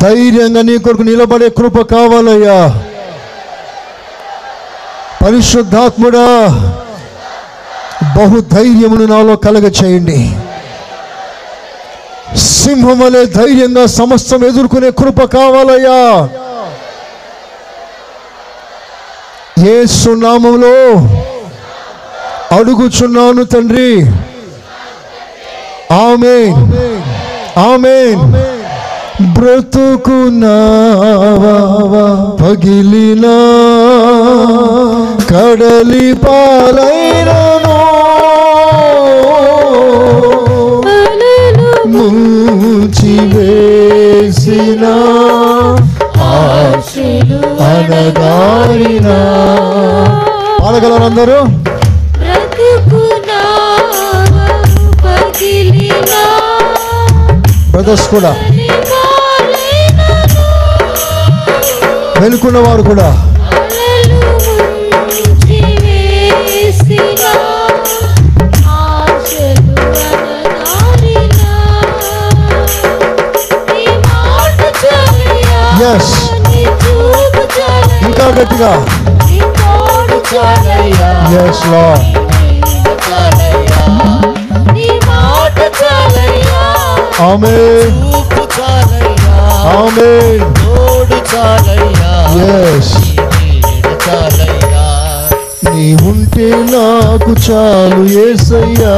ధైర్యంగా 0.02 0.62
నీ 0.62 0.78
కొరకు 0.78 1.02
నిలబడే 1.02 1.50
కృప 1.50 1.82
కావాలయ్యా. 1.82 2.84
పరిశుద్ధాత్ముడా 5.26 6.48
బహుధైర్యమును 8.18 9.06
నాలో 9.06 9.36
కలగ 9.36 9.68
చేయండి 9.68 10.32
సింహం 12.38 13.00
వలె 13.00 13.26
ధైర్యంగా 13.26 13.86
సమస్తం 13.86 14.46
ఎదుర్కొనే 14.46 14.92
కృప 14.92 15.24
కావాలయ్యా. 15.24 16.30
ఏ 19.66 19.86
సున్నామంలో 19.86 20.76
అడుగుచున్నాను 22.58 23.44
తండ్రి. 23.44 23.90
ఆమె 26.06 26.38
ఆమె 27.70 27.98
బ్రతుకున్నావా 29.36 30.48
పగిలినా 32.42 33.38
కడలి 35.32 36.08
పాలైనను. 36.26 37.78
ఆశలు 47.88 47.98
అనగారిన 47.98 49.10
పాడగలరు 50.62 51.04
అందరూ 51.04 51.38
బ్రతుకునా? 52.18 53.40
పగిలినా? 55.04 56.24
బ్రదర్స్ 57.72 58.08
కూడా. 58.10 58.34
వెనుకున్న 62.22 62.60
వారు 62.68 62.84
కూడా. 62.92 63.10
Yes. 75.80 76.27
ఇంకా 78.18 78.42
గట్టిగా. 78.42 78.72
ఎస్లో 81.44 81.84
ఆమె 87.22 87.58
ఆమె 89.78 90.08
ఎస్ 92.48 92.94
నీ 95.68 95.94
ఉంటే 96.10 96.48
నాకు 96.74 97.32
చాలు 97.46 98.04
ఏసయ్యా. 98.20 98.96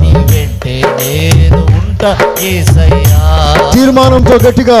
నీ 0.00 0.12
వెంటే 0.30 0.74
నేను 1.00 1.62
ఉంటా 1.78 2.12
ఏసయ్యా. 2.40 3.20
తీర్మానంతో 3.74 4.34
గట్టిగా. 4.48 4.80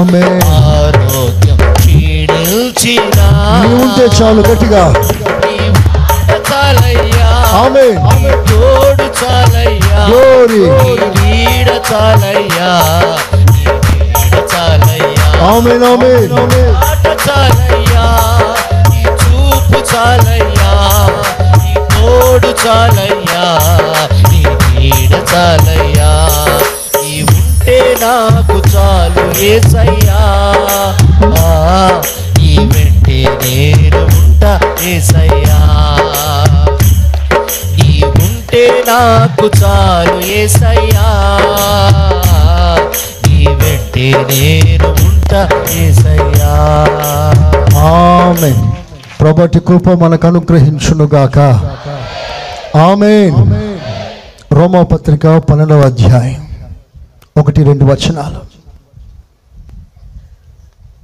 ఆమె 0.00 0.22
ఆరోగ్యం 0.74 1.58
క్షీణించినా 1.78 3.26
నీ 3.62 3.70
ఉంటే 3.80 4.06
చాలు 4.18 4.42
గట్టిగా 4.48 4.82
నీ 5.42 5.56
మాట 5.78 6.30
చాలయ్యా 6.50 7.28
ఆమె 7.62 7.86
నీ 8.06 8.20
తోడు 8.50 9.06
చాలయ్యా 9.20 9.98
Glory. 10.06 10.60
నీ 10.76 10.92
నీడ 11.18 11.68
చాలయ్యా 11.90 12.70
నీ 13.48 13.64
నీడ 13.86 14.36
చాలయ్యా 14.52 15.26
ఆమె 15.50 15.74
ఆమె 15.90 16.12
మాట 16.76 17.06
చాలయ్యా 17.26 18.06
నీ 18.90 19.02
చూపు 19.22 19.80
చాలయ్యా 19.92 20.72
నీ 21.56 21.74
తోడు 21.92 22.52
చాలయ్యా 22.64 23.44
నీ 24.24 24.40
నీడ 24.64 25.12
చాలయ్యా 25.32 26.10
నీ 26.64 26.79
ఉంటే 27.60 27.78
నాకు 28.02 28.58
చాలు 28.72 29.24
ఏసయ్యా 29.44 30.20
నీ 32.36 32.52
వెంటే 32.72 33.18
నేను 33.42 34.00
ఉంటా 34.18 34.52
ఏసయ్యా 34.90 35.58
నీ 37.76 38.02
ఉంటే 38.22 38.62
నాకు 38.88 39.46
చాలు 39.60 40.16
ఏసయ్యా 40.40 41.06
నీ 43.26 43.46
వెంటే 43.60 44.08
నేను 44.30 44.88
ఉంటా 45.08 45.42
ఏసయ్యా 45.84 46.52
ఆమె 47.86 48.52
ప్రభటి 49.20 49.60
కృప 49.60 49.88
మనకు 50.02 50.26
అనుగ్రహించునుగాక. 50.26 51.38
ఆమె 52.88 53.14
రోమపత్రిక 54.52 55.26
పన్నెండవ 55.50 55.80
అధ్యాయం. 55.80 56.49
ఒకటి 57.36 57.62
రెండు 57.62 57.84
వచనాలు. 57.84 58.40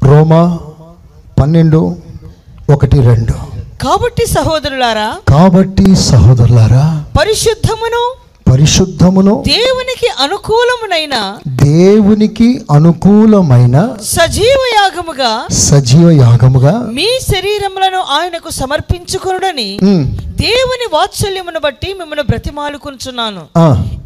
రోమా 0.08 0.42
పన్నెండు 1.40 1.80
ఒకటి 2.74 2.98
రెండు. 3.00 3.34
కాబట్టి 3.84 4.24
సహోదరులారా 4.26 5.08
కాబట్టి 5.28 5.86
సహోదరులారా 6.10 6.84
పరిశుద్ధమును 7.18 8.02
పరిశుద్ధమును 8.46 9.32
దేవునికి 9.48 10.09
అనుకూలమునైన 10.24 11.16
దేవునికి 11.64 12.48
అనుకూలమైన 12.70 13.76
సజీవ 14.11 14.61
యాగముగా 14.74 15.30
సజీవ 15.64 16.09
యాగముగా 16.20 16.74
మీ 16.98 17.09
శరీరములను 17.30 18.00
ఆయనకు 18.16 18.50
సమర్పించుకొనుడని 18.50 19.68
దేవుని 20.42 20.87
వాత్సల్యమును 20.92 21.60
బట్టి 21.60 21.90
మిమ్మల్ని 21.94 22.25
బ్రతిమాలుకుంటున్నాను 22.25 23.42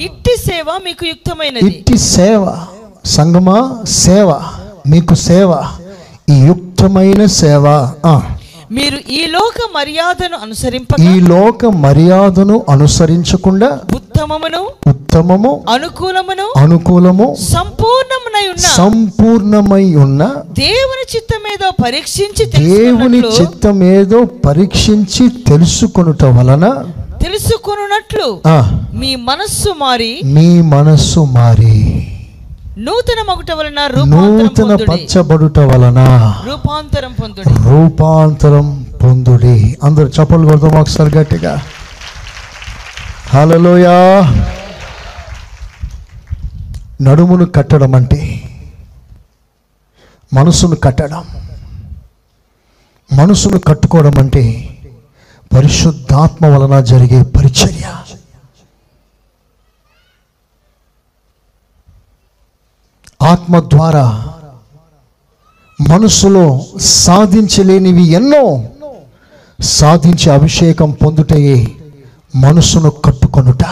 ఇట్టి 0.01 0.35
సేవ 0.49 0.69
మీకు 0.85 1.05
యుక్తమైనది. 1.07 1.67
ఇట్టి 1.71 1.97
సేవ 2.11 2.43
సంగమా 3.17 3.59
సేవ 4.03 4.29
మీకు 4.87 5.15
సేవ 5.29 5.51
ఈ 6.29 6.37
యుక్తమైన 6.47 7.23
సేవ 7.35 7.65
మీరు 8.71 8.99
ఈ 9.11 9.27
లోక 9.27 9.59
మర్యాదను 9.75 10.37
అనుసరింపక 10.37 10.99
ఈ 11.07 11.21
లోక 11.29 11.67
మర్యాదను 11.81 12.57
అనుసరించకుండా 12.69 13.69
ఉత్తమమును 13.95 14.61
ఉత్తమము 14.89 15.53
అనుకూలమును 15.69 16.47
అనుకూలము 16.57 17.27
సంపూర్ణమునై 17.51 18.45
ఉన్న 18.49 18.67
సంపూర్ణమై 18.77 19.95
ఉన్న 19.97 20.23
దేవుని 20.61 21.05
చిత్తమేదో 21.15 21.71
పరీక్షించి 21.83 22.45
దేవుని 22.61 23.21
చిత్తమేదో 23.39 24.21
పరీక్షించి 24.47 25.27
తెలుసుకొనుట 25.49 26.25
వలన 26.37 26.65
తెలుసుకొనున్నట్లు 27.23 28.29
ఆ, 28.47 28.59
మీ 28.93 29.17
మనస్సు 29.25 29.71
మారి 29.79 30.13
మీ 30.35 30.49
మనస్సు 30.69 31.21
మారి. 31.35 31.75
నూతన 32.81 33.33
మగుట 33.33 33.51
వలన 33.51 33.87
రూపాంతరం 33.87 34.39
నూతన 34.39 34.65
పొందుడి. 34.65 34.91
పచ్చబడుట 34.93 35.59
వలన 35.59 36.01
రూపాంతరం 36.47 37.13
పొందుడి. 37.23 37.63
రూపాంతరం 37.63 38.87
పొందుడి. 39.03 39.77
అందరు 39.85 40.07
చప్పలు 40.07 40.47
కొడతాం 40.47 40.81
ఒకసారి 40.81 41.19
గట్టిగా. 41.19 41.63
హలోయా 43.29 43.97
నడుమును 47.03 47.47
కట్టడం 47.47 47.95
అంటే 47.95 48.43
మనసును 50.35 50.77
కట్టడం. 50.77 51.25
మనసును 53.13 53.59
కట్టుకోవడం 53.59 54.19
అంటే 54.19 54.43
పరిశుద్ధాత్మ 55.57 56.47
వలన 56.47 56.81
జరిగే 56.81 57.23
పరిచర్య. 57.23 58.10
ఆత్మ 63.31 63.61
ద్వారా 63.69 64.07
మనసులో 65.79 66.45
సాధించలేనివి 66.81 68.05
ఎన్నో 68.11 68.45
సాధించే 69.59 70.31
అభిషేకం 70.31 70.91
పొందుటయే 71.03 71.59
మనసును 72.35 72.91
కట్టుకొనుట. 73.05 73.65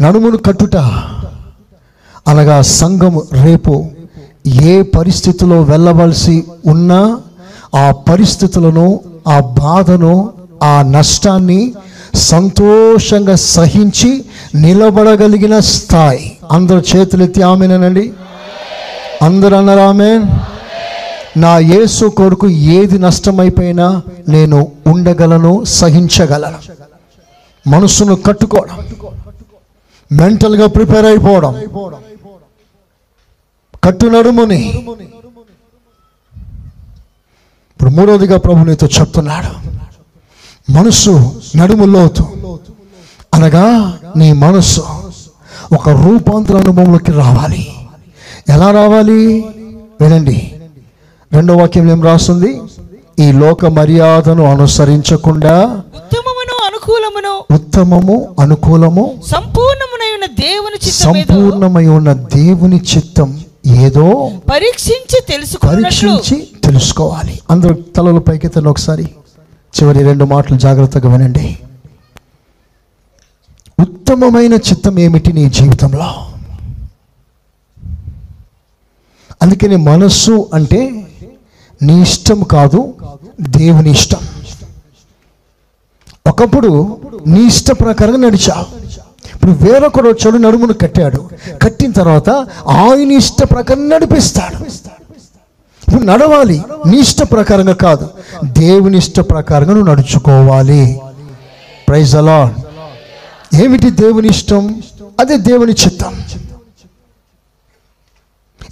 నడుమును 0.00 0.38
కట్టుట. 0.38 0.76
అనగా 2.26 2.62
సంఘం 2.62 3.14
రేపు 3.44 3.74
ఏ 4.64 4.82
పరిస్థితిలో 4.96 5.62
వెళ్ళవలసి 5.62 6.36
ఉన్నా 6.66 7.00
ఆ 7.74 7.90
పరిస్థితులను 8.08 8.86
ఆ 9.28 9.40
బాధను 9.58 10.14
ఆ 10.62 10.82
నష్టాన్ని 10.90 11.60
సంతోషంగా 12.16 13.34
సహించి 13.34 14.24
నిలబడగలిగిన 14.54 15.58
స్థాయి. 15.58 16.38
అందరు 16.52 16.82
చేతులెత్తి 16.96 17.42
ఆమెనండి 17.42 18.12
అందరు 19.22 19.54
అన్నారు 19.54 19.80
ఆమె 19.80 20.20
నా 21.36 21.58
యేసు 21.58 22.06
కొరకు 22.06 22.48
ఏది 22.48 22.98
నష్టమైపోయినా 22.98 24.02
నేను 24.28 24.72
ఉండగలను 24.86 25.64
సహించగలను. 25.64 26.58
మనసును 27.68 28.14
కట్టుకోవడం. 28.14 28.86
మెంటల్గా 30.12 30.66
ప్రిపేర్ 30.66 31.06
అయిపోవడం. 31.06 31.52
కట్టు 33.84 34.06
నడుముని. 34.06 34.84
ఇప్పుడు 37.72 37.90
మూడవదిగా 37.90 38.38
ప్రభు 38.38 38.64
నీతో 38.64 38.88
చెప్తున్నాడు. 39.00 39.75
మనసు 40.70 41.42
నడుము 41.56 41.84
లోతు. 41.84 42.24
అనగా 43.34 43.98
నీ 44.16 44.32
మనసు 44.32 44.84
ఒక 45.72 45.88
రూపాంతర 45.88 46.56
అనుభవంలోకి 46.56 47.12
రావాలి. 47.12 47.68
ఎలా 48.48 48.70
రావాలి? 48.70 49.44
వినండి. 50.00 50.52
రెండో 51.32 51.56
వాక్యం 51.56 51.90
ఏం 51.90 52.02
రాస్తుంది? 52.02 52.60
ఈ 53.18 53.32
లోక 53.32 53.66
మర్యాదను 53.66 54.44
అనుసరించకుండా 54.44 55.82
ఉత్తమమును 55.96 56.56
అనుకూలమును 56.66 57.54
ఉత్తమము 57.54 58.36
అనుకూలము 58.40 59.22
దేవుని 60.40 60.90
సంపూర్ణమై 60.90 61.86
ఉన్న 61.86 62.12
దేవుని 62.12 62.80
చిత్తం 62.96 63.40
ఏదో 63.66 64.30
పరీక్షించి 64.52 65.22
తెలుసుకున్నట్లు 65.28 66.08
పరీక్షించి 66.08 66.48
తెలుసుకోవాలి. 66.64 67.40
అందరూ 67.50 67.74
తలలు 67.96 68.20
పైకెత్తండి 68.20 68.68
ఒకసారి. 68.68 69.10
చివరి 69.76 70.02
రెండు 70.02 70.24
మాటలు 70.24 70.58
జాగ్రత్తగా 70.58 71.12
వినండి. 71.12 71.58
ఉత్తమమైన 73.80 74.54
చిత్తం 74.54 74.98
ఏమిటి 74.98 75.32
నీ 75.32 75.50
జీవితంలో? 75.50 76.26
అందుకని 79.42 79.76
మనస్సు 79.76 80.50
అంటే 80.54 81.06
నీ 81.82 82.02
ఇష్టం 82.02 82.42
కాదు 82.42 82.94
దేవుని 83.40 83.90
ఇష్టం. 83.90 84.18
ఒకప్పుడు 86.26 87.00
నీ 87.26 87.40
ఇష్ట 87.40 87.70
ప్రకారంగా 87.70 88.16
నడిచావు. 88.16 88.86
ఇప్పుడు 89.34 89.50
వేరొకడు 89.50 90.08
వచ్చాడు 90.08 90.36
నడుమును 90.36 90.72
కట్టాడు. 90.72 91.30
కట్టిన 91.62 91.92
తర్వాత 91.92 92.30
ఆయన 92.68 93.12
ఇష్ట 93.12 93.42
ప్రకారం 93.42 93.88
నడిపిస్తాడు. 93.88 94.85
నువ్వు 95.92 96.06
నడవాలి. 96.06 96.62
నీ 96.86 96.96
ఇష్ట 96.98 97.22
ప్రకారంగా 97.22 97.72
కాదు. 97.72 98.10
దేవుని 98.44 98.98
ఇష్ట 98.98 99.20
ప్రకారంగా 99.20 99.74
నువ్వు 99.74 99.90
నడుచుకోవాలి. 99.92 101.00
ప్రైజ్ 101.88 102.16
అలా 102.16 102.54
ఏమిటి 103.54 103.90
దేవుని 103.90 104.28
ఇష్టం? 104.28 104.82
అదే 105.20 105.36
దేవుని 105.36 105.72
చిత్తం. 105.72 106.14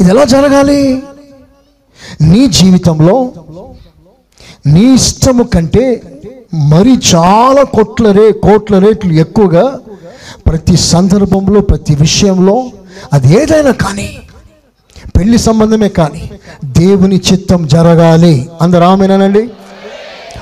ఇది 0.01 0.11
ఎలా 0.11 0.25
జరగాలి? 0.25 1.03
నీ 2.23 2.47
జీవితంలో 2.47 3.33
నీ 4.67 4.95
ఇష్టము 4.95 5.43
కంటే 5.43 6.03
మరి 6.71 6.93
చాలా 7.15 7.63
కోట్ల 7.63 8.13
రే 8.13 8.33
కోట్ల 8.33 8.79
రేట్లు 8.79 9.13
ఎక్కువగా 9.13 9.79
ప్రతి 10.47 10.77
సందర్భంలో 10.77 11.61
ప్రతి 11.61 11.95
విషయంలో 11.95 12.71
అది 13.13 13.43
ఏదైనా 13.43 13.71
కానీ 13.71 14.19
పెళ్ళి 15.17 15.39
సంబంధమే 15.39 15.89
కానీ 15.89 16.31
దేవుని 16.65 17.21
చిత్తం 17.33 17.67
జరగాలి. 17.67 18.51
అందరు 18.63 18.83
ఆమెనానండి? 18.83 19.51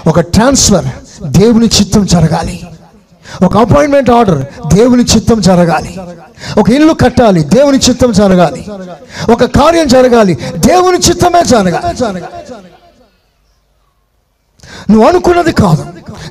ఒక 0.06 0.20
ట్రాన్స్ఫర్ 0.20 0.86
దేవుని 1.24 1.66
చిత్తం 1.66 2.06
జరగాలి. 2.06 2.66
ఒక 3.44 3.56
అపాయింట్మెంట్ 3.56 4.10
ఆర్డర్ 4.10 4.74
దేవుని 4.74 5.02
చిత్తం 5.02 5.40
జరగాలి. 5.40 5.98
ఒక 6.60 6.70
ఇల్లు 6.70 6.92
కట్టాలి 6.92 7.44
దేవుని 7.44 7.78
చిత్తం 7.78 8.12
జరగాలి. 8.12 8.66
ఒక 9.32 9.44
కార్యం 9.44 9.88
జరగాలి 9.88 10.38
దేవుని 10.56 10.98
చిత్తమే 10.98 11.44
జరగాలి. 11.44 12.22
నువ్వు 14.90 15.08
అనుకున్నది 15.08 15.52
కాదు. 15.52 15.86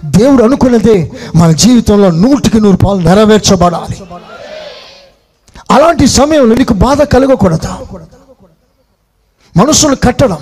దేవుడు 0.06 0.44
అనుకున్నదే 0.44 1.12
మన 1.36 1.52
జీవితంలో 1.52 2.12
నూటికి 2.12 2.62
నూరు 2.62 2.78
పాలు 2.78 3.00
నెరవేర్చబడాలి. 3.00 4.04
అలాంటి 5.72 6.08
సమయంలో 6.08 6.56
నీకు 6.56 6.74
బాధ 6.74 7.02
కలగకూడదు. 7.02 7.68
మనసును 9.58 9.96
కట్టడం 9.96 10.38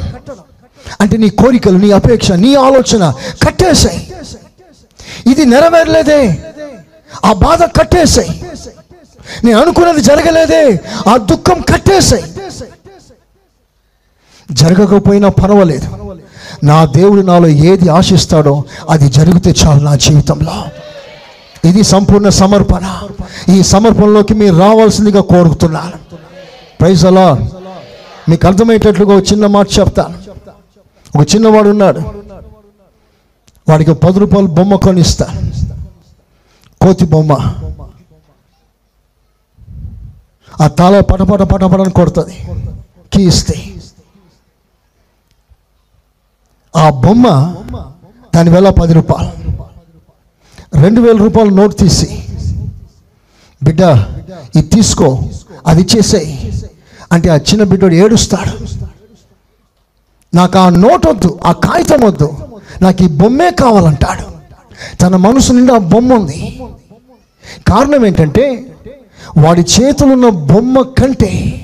అంటే 1.02 1.18
నీ 1.18 1.30
కోరికలు 1.30 1.78
నీ 1.78 1.92
అపేక్ష 1.92 2.32
నీ 2.32 2.56
ఆలోచన 2.56 3.14
కట్టేసాయి 3.48 4.14
ఇది 5.32 5.46
నెరవేరలేదే. 5.46 6.44
ఆ 7.26 7.34
బాధ 7.34 7.64
కట్టేసాయి 7.64 8.44
నేను 9.44 9.62
అనుకున్నది 9.62 10.02
జరగలేదే. 10.02 10.80
ఆ 11.08 11.18
దుఃఖం 11.18 11.62
కట్టేసాయి 11.62 12.24
జరగకపోయినా 14.52 15.30
పర్వాలేదు. 15.30 15.88
నా 16.64 16.86
దేవుడు 16.86 17.22
నాలో 17.22 17.48
ఏది 17.48 17.90
ఆశిస్తాడో 17.90 18.64
అది 18.90 19.10
జరిగితే 19.10 19.54
చాలు 19.62 19.82
నా 19.84 19.96
జీవితంలో. 19.96 20.66
ఇది 21.70 21.84
సంపూర్ణ 21.84 22.30
సమర్పణ. 22.30 22.86
ఈ 23.54 23.64
సమర్పణలోకి 23.64 24.34
మీరు 24.34 24.56
రావాల్సిందిగా 24.56 25.22
కోరుకుతున్నాను 25.22 25.98
ప్రైజ్ 26.80 27.06
అలా 27.06 27.28
మీకు 28.30 28.48
అర్థమయ్యేటట్లుగా 28.48 29.16
ఒక 29.16 29.24
చిన్న 29.32 29.46
మాట 29.46 29.68
చెప్తాను 29.80 30.18
ఒక 31.20 31.28
చిన్నవాడు 31.36 31.70
ఉన్నాడు. 31.70 32.00
వాడికి 33.70 33.94
పది 33.94 34.20
రూపాయలు 34.20 34.48
బొమ్మ 34.48 34.76
కొనిస్తా. 34.76 35.52
కోతి 36.82 37.06
బొమ్మ. 37.06 37.56
ఆ 40.62 40.68
తాళ 40.68 41.00
పటపట 41.00 41.42
పటపటని 41.42 41.92
కొడుతుంది. 41.92 42.38
కీ 43.14 43.24
ఇస్తే. 43.24 43.76
ఆ 46.76 46.90
బొమ్మ 46.90 47.56
దాని 48.36 48.50
వేల 48.50 48.70
పది 48.70 48.94
రూపాయలు. 48.94 49.64
రెండు 50.82 51.02
వేల 51.02 51.18
రూపాయలు 51.18 51.50
నోట్ 51.50 51.78
తీసి. 51.78 52.26
బిడ్డ 53.64 53.82
ఇది 54.56 54.62
తీసుకో. 54.62 55.20
అది 55.68 55.82
ఇచ్చేసేయి. 55.82 56.49
అంటే 57.12 57.30
ఆ 57.30 57.36
చిన్న 57.36 57.64
బిడ్డోడు 57.64 57.94
ఏడుస్తాడు. 57.94 58.66
నాకు 60.36 60.60
ఆ 60.60 60.70
నోట్ 60.70 61.08
వద్దు 61.08 61.40
ఆ 61.46 61.52
కాగితం 61.52 62.00
వద్దు 62.06 62.34
నాకు 62.82 63.04
ఈ 63.04 63.08
బొమ్మే 63.08 63.52
కావాలంటాడు. 63.52 64.40
తన 64.98 65.16
మనసు 65.16 65.54
నిండా 65.54 65.78
బొమ్మ 65.78 66.14
ఉంది. 66.14 66.60
కారణం 67.68 68.06
ఏంటంటే 68.06 68.66
వాడి 69.38 69.62
చేతులున్న 69.62 70.30
బొమ్మ 70.30 70.82
కంటే 70.82 71.62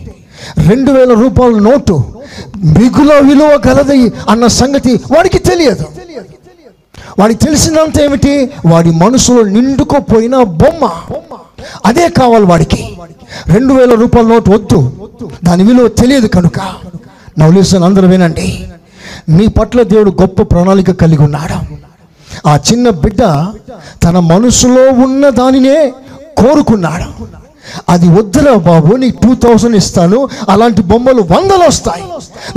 రెండు 0.67 0.91
వేల 0.91 1.13
రూపాయల 1.13 1.59
నోటు 1.59 2.03
మిగుల 2.57 3.13
విలువ 3.13 3.61
గలది 3.67 4.13
అన్న 4.29 4.47
సంగతి 4.47 4.95
వాడికి 4.95 5.39
తెలియదు. 5.39 5.85
వాడికి 7.19 7.45
తెలిసినంత 7.45 8.01
ఏమిటి? 8.01 8.49
వాడి 8.65 8.91
మనసులో 8.91 9.43
నిండుకోపోయిన 9.43 10.43
బొమ్మ. 10.43 10.91
అదే 11.85 12.09
కావాలి 12.09 12.45
వాడికి. 12.45 12.97
రెండు 13.47 13.73
వేల 13.73 13.93
రూపాయల 13.93 14.27
నోటు 14.27 14.51
వద్దు. 14.51 15.04
దాని 15.43 15.63
విలువ 15.63 15.87
తెలియదు 15.87 16.27
కనుక 16.27 16.59
నవలేసిన 17.39 17.83
అందరూ 17.83 18.07
వినండి. 18.07 18.67
మీ 19.29 19.47
పట్ల 19.47 19.81
దేవుడు 19.81 20.11
గొప్ప 20.21 20.41
ప్రణాళిక 20.41 20.91
కలిగి 20.91 21.21
ఉన్నాడు. 21.21 21.75
ఆ 22.47 22.55
చిన్న 22.55 22.89
బిడ్డ 22.89 23.19
తన 24.03 24.19
మనసులో 24.19 25.03
ఉన్న 25.03 25.29
దానినే 25.29 25.93
కోరుకున్నాడు. 26.37 27.27
అది 27.89 28.09
వద్దురా 28.09 28.53
బాబు 28.53 28.95
నీకు 28.95 29.21
టూ 29.23 29.35
థౌసండ్ 29.35 29.75
ఇస్తాను 29.75 30.29
అలాంటి 30.49 30.81
బొమ్మలు 30.81 31.21
వందలు 31.21 31.67
వస్తాయి. 31.67 32.03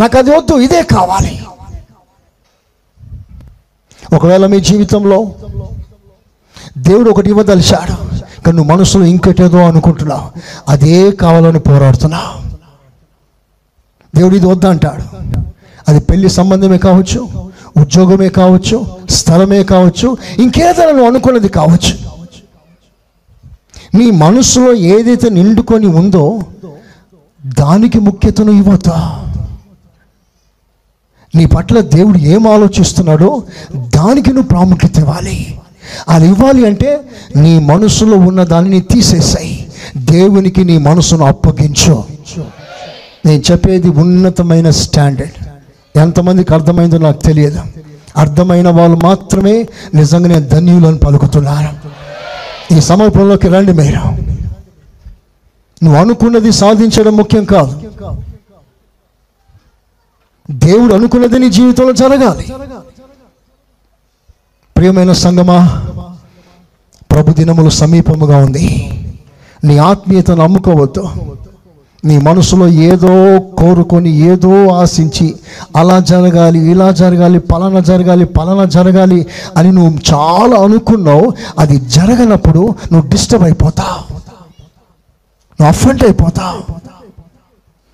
నాకు 0.01 0.19
అది 0.19 0.31
వద్దు 0.31 0.55
ఇదే 0.55 0.83
కావాలి. 0.83 1.43
ఒకవేళ 4.15 4.47
మీ 4.47 4.61
జీవితంలో 4.61 5.33
దేవుడు 6.79 7.11
ఒకటి 7.11 7.31
ఇవ్వదలిచాడు 7.31 7.95
కానీ 8.43 8.57
నువ్వు 8.57 8.77
మనసులో 8.77 9.05
ఇంకటేదో 9.05 9.59
అనుకుంటున్నావు 9.59 10.31
అదే 10.69 11.11
కావాలని 11.11 11.59
పోరాడుతున్నావు. 11.59 12.48
దేవుడు 14.19 14.37
ఇది 14.37 14.47
వద్దంటాడు 14.47 15.05
అది 15.89 16.01
పెళ్ళి 16.01 16.29
సంబంధమే 16.29 16.79
కావచ్చు 16.79 17.21
ఉద్యోగమే 17.81 18.29
కావచ్చు 18.29 18.77
స్థలమే 19.11 19.63
కావచ్చు 19.63 20.09
ఇంకేదైనా 20.39 20.93
నువ్వు 20.93 21.07
అనుకున్నది 21.07 21.49
కావచ్చు. 21.49 21.95
నీ 23.95 24.07
మనసులో 24.11 24.71
ఏదైతే 24.75 25.29
నిండుకొని 25.31 25.87
ఉందో 25.87 26.25
దానికి 27.59 27.99
ముఖ్యతను 27.99 28.53
ఇవ్వతా 28.53 28.97
నీ 31.35 31.45
పట్ల 31.47 31.81
దేవుడు 31.81 32.19
ఏం 32.19 32.47
ఆలోచిస్తున్నాడో 32.47 33.43
దానికి 33.75 34.31
నువ్వు 34.33 34.49
ప్రాముఖ్యత 34.49 34.99
ఇవ్వాలి. 34.99 35.39
అది 36.09 36.27
ఇవ్వాలి 36.27 36.63
అంటే 36.67 36.91
నీ 37.37 37.53
మనసులో 37.59 38.17
ఉన్న 38.29 38.41
దానిని 38.45 38.81
తీసేసాయి. 38.81 39.57
దేవునికి 39.97 40.65
నీ 40.65 40.77
మనసును 40.79 41.25
అప్పగించు. 41.25 41.97
నేను 43.27 43.43
చెప్పేది 43.51 43.89
ఉన్నతమైన 43.89 44.71
స్టాండర్డ్. 44.71 45.49
ఎంతమందికి 45.99 46.55
అర్థమైందో 46.55 46.99
నాకు 46.99 47.23
తెలియదు. 47.23 47.61
అర్థమైన 48.17 48.69
వాళ్ళు 48.69 48.97
మాత్రమే 49.03 49.69
నిజంగా 49.95 50.29
నేను 50.29 50.49
ధన్యులను 50.49 50.99
పలుకుతున్నాను 50.99 51.99
ఈ 52.75 52.81
సమర్పణలోకి 52.81 53.49
రండి 53.49 53.73
మీరు. 53.73 53.99
నువ్వు 55.85 56.01
అనుకున్నది 56.01 56.53
సాధించడం 56.53 57.17
ముఖ్యం 57.17 57.45
కాదు. 57.45 57.83
దేవుడు 60.51 60.95
అనుకున్నది 60.95 61.39
నీ 61.39 61.51
జీవితంలో 61.51 61.93
జరగాలి. 61.93 62.53
ప్రియమైన 64.77 65.13
సంగమా 65.13 65.87
ప్రభు 67.11 67.33
దినములు 67.33 67.71
సమీపముగా 67.71 68.37
ఉంది. 68.37 68.91
నీ 69.65 69.79
ఆత్మీయతను 69.79 70.43
అమ్ముకోవద్దు 70.43 71.09
నీ 72.05 72.19
మనసులో 72.19 72.69
ఏదో 72.69 73.39
కోరుకొని 73.39 74.11
ఏదో 74.11 74.69
ఆశించి 74.69 75.37
అలా 75.77 76.01
జరగాలి 76.01 76.71
ఇలా 76.71 76.91
జరగాలి 76.91 77.39
పలానా 77.39 77.81
జరగాలి 77.81 78.25
పలానా 78.25 78.65
జరగాలి 78.65 79.27
అని 79.57 79.73
నువ్వు 79.73 80.15
చాలా 80.15 80.57
అనుకున్నావు 80.57 81.33
అది 81.59 81.77
జరగనప్పుడు 81.81 82.75
నువ్వు 82.93 83.11
డిస్టర్బ్ 83.11 83.45
అయిపోతావు. 83.45 84.13
నువ్వు 84.15 85.67
అఫెంట్ 85.67 86.05
అయిపోతావు. 86.05 86.73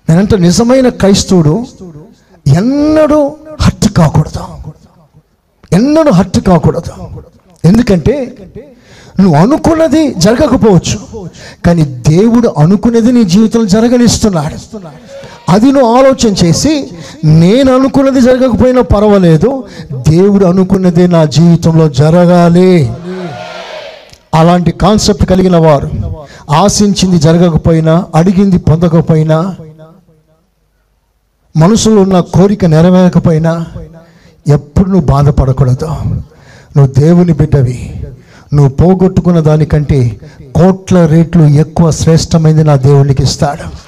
నేనంటే 0.09 0.37
నిజమైన 0.37 0.89
క్రైస్తవుడు 0.89 1.65
ఎన్నడూ 2.47 3.35
హట్ 3.61 3.87
కాకూడదు. 3.87 4.43
ఎన్నడూ 5.71 6.11
హట్ 6.11 6.39
కాకూడదు. 6.39 6.91
ఎందుకంటే 7.65 8.37
నువ్వు 9.19 9.41
అనుకున్నది 9.41 10.13
జరగకపోవచ్చు. 10.13 11.29
కానీ 11.65 11.83
దేవుడు 11.83 12.53
అనుకున్నది 12.57 13.11
నీ 13.11 13.23
జీవితంలో 13.23 13.65
జరగనిస్తున్నాడు. 13.65 14.77
అది 15.49 15.71
నువ్వు 15.71 15.95
ఆలోచన 15.95 16.45
చేసి 16.45 16.89
నేను 17.25 17.75
అనుకున్నది 17.75 18.21
జరగకపోయినా 18.21 18.81
పర్వాలేదు 18.81 19.63
దేవుడు 19.93 20.45
అనుకున్నది 20.45 21.07
నా 21.07 21.25
జీవితంలో 21.25 21.89
జరగాలి. 21.89 22.93
అలాంటి 24.33 24.71
కాన్సెప్ట్ 24.71 25.25
కలిగిన 25.25 25.57
వారు 25.57 25.89
ఆశించింది 26.51 27.17
జరగకపోయినా 27.17 28.05
అడిగింది 28.15 28.57
పొందకపోయినా 28.57 29.55
మనసులో 31.57 32.01
ఉన్న 32.01 32.19
కోరిక 32.19 32.65
నెరవేరకపోయినా 32.65 33.65
ఎప్పుడు 34.47 34.89
నువ్వు 34.89 35.07
బాధపడకూడదు. 35.07 35.85
నువ్వు 36.77 36.87
దేవుని 36.87 37.33
బిడ్డవి. 37.33 38.04
నువ్వు 38.53 38.69
పోగొట్టుకున్న 38.69 39.39
దానికంటే 39.39 40.17
కోట్ల 40.55 41.05
రేట్లు 41.05 41.43
ఎక్కువ 41.43 41.91
శ్రేష్టమైంది 41.91 42.63
నా 42.63 42.75
దేవునికి 42.75 43.23
ఇస్తాడు. 43.23 43.85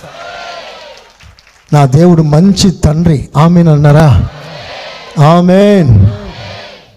నా 1.76 1.86
దేవుడు 1.86 2.22
మంచి 2.22 2.72
తండ్రి. 2.72 3.30
ఆమెన్ 3.38 3.68
అన్నారా? 3.68 4.28
ఆమెన్. 5.26 6.08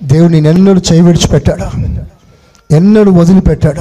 దేవుని 0.02 0.38
ఎన్నడూ 0.38 0.80
చేయి 0.80 1.00
విడిచిపెట్టాడు. 1.00 1.90
ఎన్నడూ 2.74 3.12
వదిలిపెట్టాడు. 3.12 3.80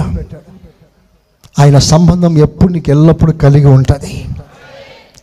ఆయన 1.62 1.78
సంబంధం 1.78 2.38
ఎప్పుడు 2.38 2.74
నీకు 2.74 2.90
ఎల్లప్పుడూ 2.90 3.34
కలిగి 3.34 3.66
ఉంటుంది. 3.66 4.26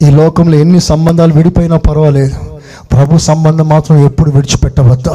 ఈ 0.02 0.10
లోకంలో 0.10 0.58
ఎన్ని 0.58 0.80
సంబంధాలు 0.80 1.32
విడిపోయినా 1.34 1.76
పర్వాలేదు. 1.76 2.60
ప్రభు 2.92 3.18
సంబంధం 3.18 3.68
మాత్రం 3.68 4.06
ఎప్పుడు 4.06 4.30
విడిచిపెట్టవద్దు. 4.30 5.14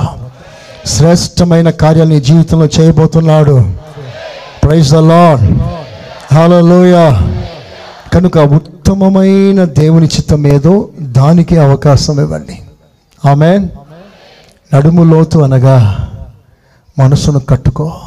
శ్రేష్టమైన 0.85 1.69
కార్యాలు 1.69 2.09
నీ 2.09 2.21
జీవితంలో 2.21 2.65
చేయబోతున్నాడు. 2.65 3.73
ప్రైజ్ 4.63 4.91
ద 4.91 4.95
లాడ్ 4.95 5.51
లోయ 6.49 7.17
కనుక 8.13 8.37
ఉత్తమమైన 8.37 9.63
దేవుని 9.63 10.05
చిత్తం 10.05 10.47
ఏదో 10.47 10.89
దానికి 11.01 11.57
అవకాశం 11.57 12.19
ఇవ్వండి. 12.19 12.59
ఆమె 13.29 13.57
నడుము 14.73 15.03
లోతు 15.03 15.39
అనగా 15.39 16.07
మనసును 16.99 17.39
కట్టుకో. 17.39 18.01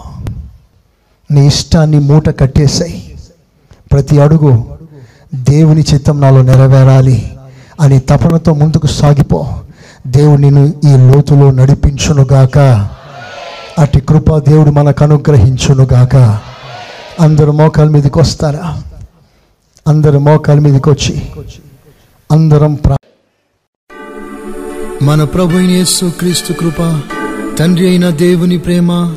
నీ 1.31 1.47
ఇష్టాన్ని 1.47 1.99
మూట 1.99 2.41
కట్టేసాయి. 2.41 3.17
ప్రతి 3.93 4.21
అడుగు 4.21 4.65
దేవుని 5.35 5.85
చిత్తం 5.95 6.21
నాలో 6.21 6.43
నెరవేరాలి 6.43 7.37
అని 7.81 8.01
తపనతో 8.01 8.55
ముందుకు 8.55 8.87
సాగిపో. 8.87 9.57
దేవుడు 10.07 10.41
నిన్ను 10.41 10.67
ఈ 10.67 11.13
లోతులో 11.13 11.51
నడిపించునుగాక. 11.51 12.59
అటు 13.79 13.99
కృప 13.99 14.37
దేవుడు 14.39 14.71
మనకు 14.71 15.05
అనుగ్రహించునుగాక. 15.05 16.17
అందరు 17.21 17.51
మోకాల 17.51 17.89
మీదకి 17.89 18.19
వస్తారా? 18.19 18.83
అందరు 19.89 20.19
మోకాల 20.19 20.59
మీదకి 20.59 20.91
వచ్చి. 20.91 21.23
అందరం 22.33 22.75
ప్రా 22.75 22.97
మన 25.03 25.25
ప్రభు 25.25 25.59
యేసు 25.59 26.13
క్రీస్తు 26.19 26.53
కృప 26.53 27.01
తండ్రి 27.59 27.89
అయిన 27.89 28.11
దేవుని 28.11 28.59
ప్రేమ 28.59 29.15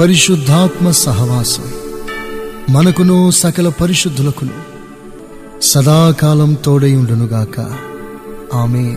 పరిశుద్ధాత్మ 0.00 0.90
సహవాసం 0.90 1.64
మనకును 2.70 3.30
సకల 3.30 3.68
పరిశుద్ధులకును 3.68 4.50
సదాకాలం 5.62 6.56
తోడై 6.64 6.94
ఉండునుగాక. 6.94 7.60
ఆమె 8.54 8.96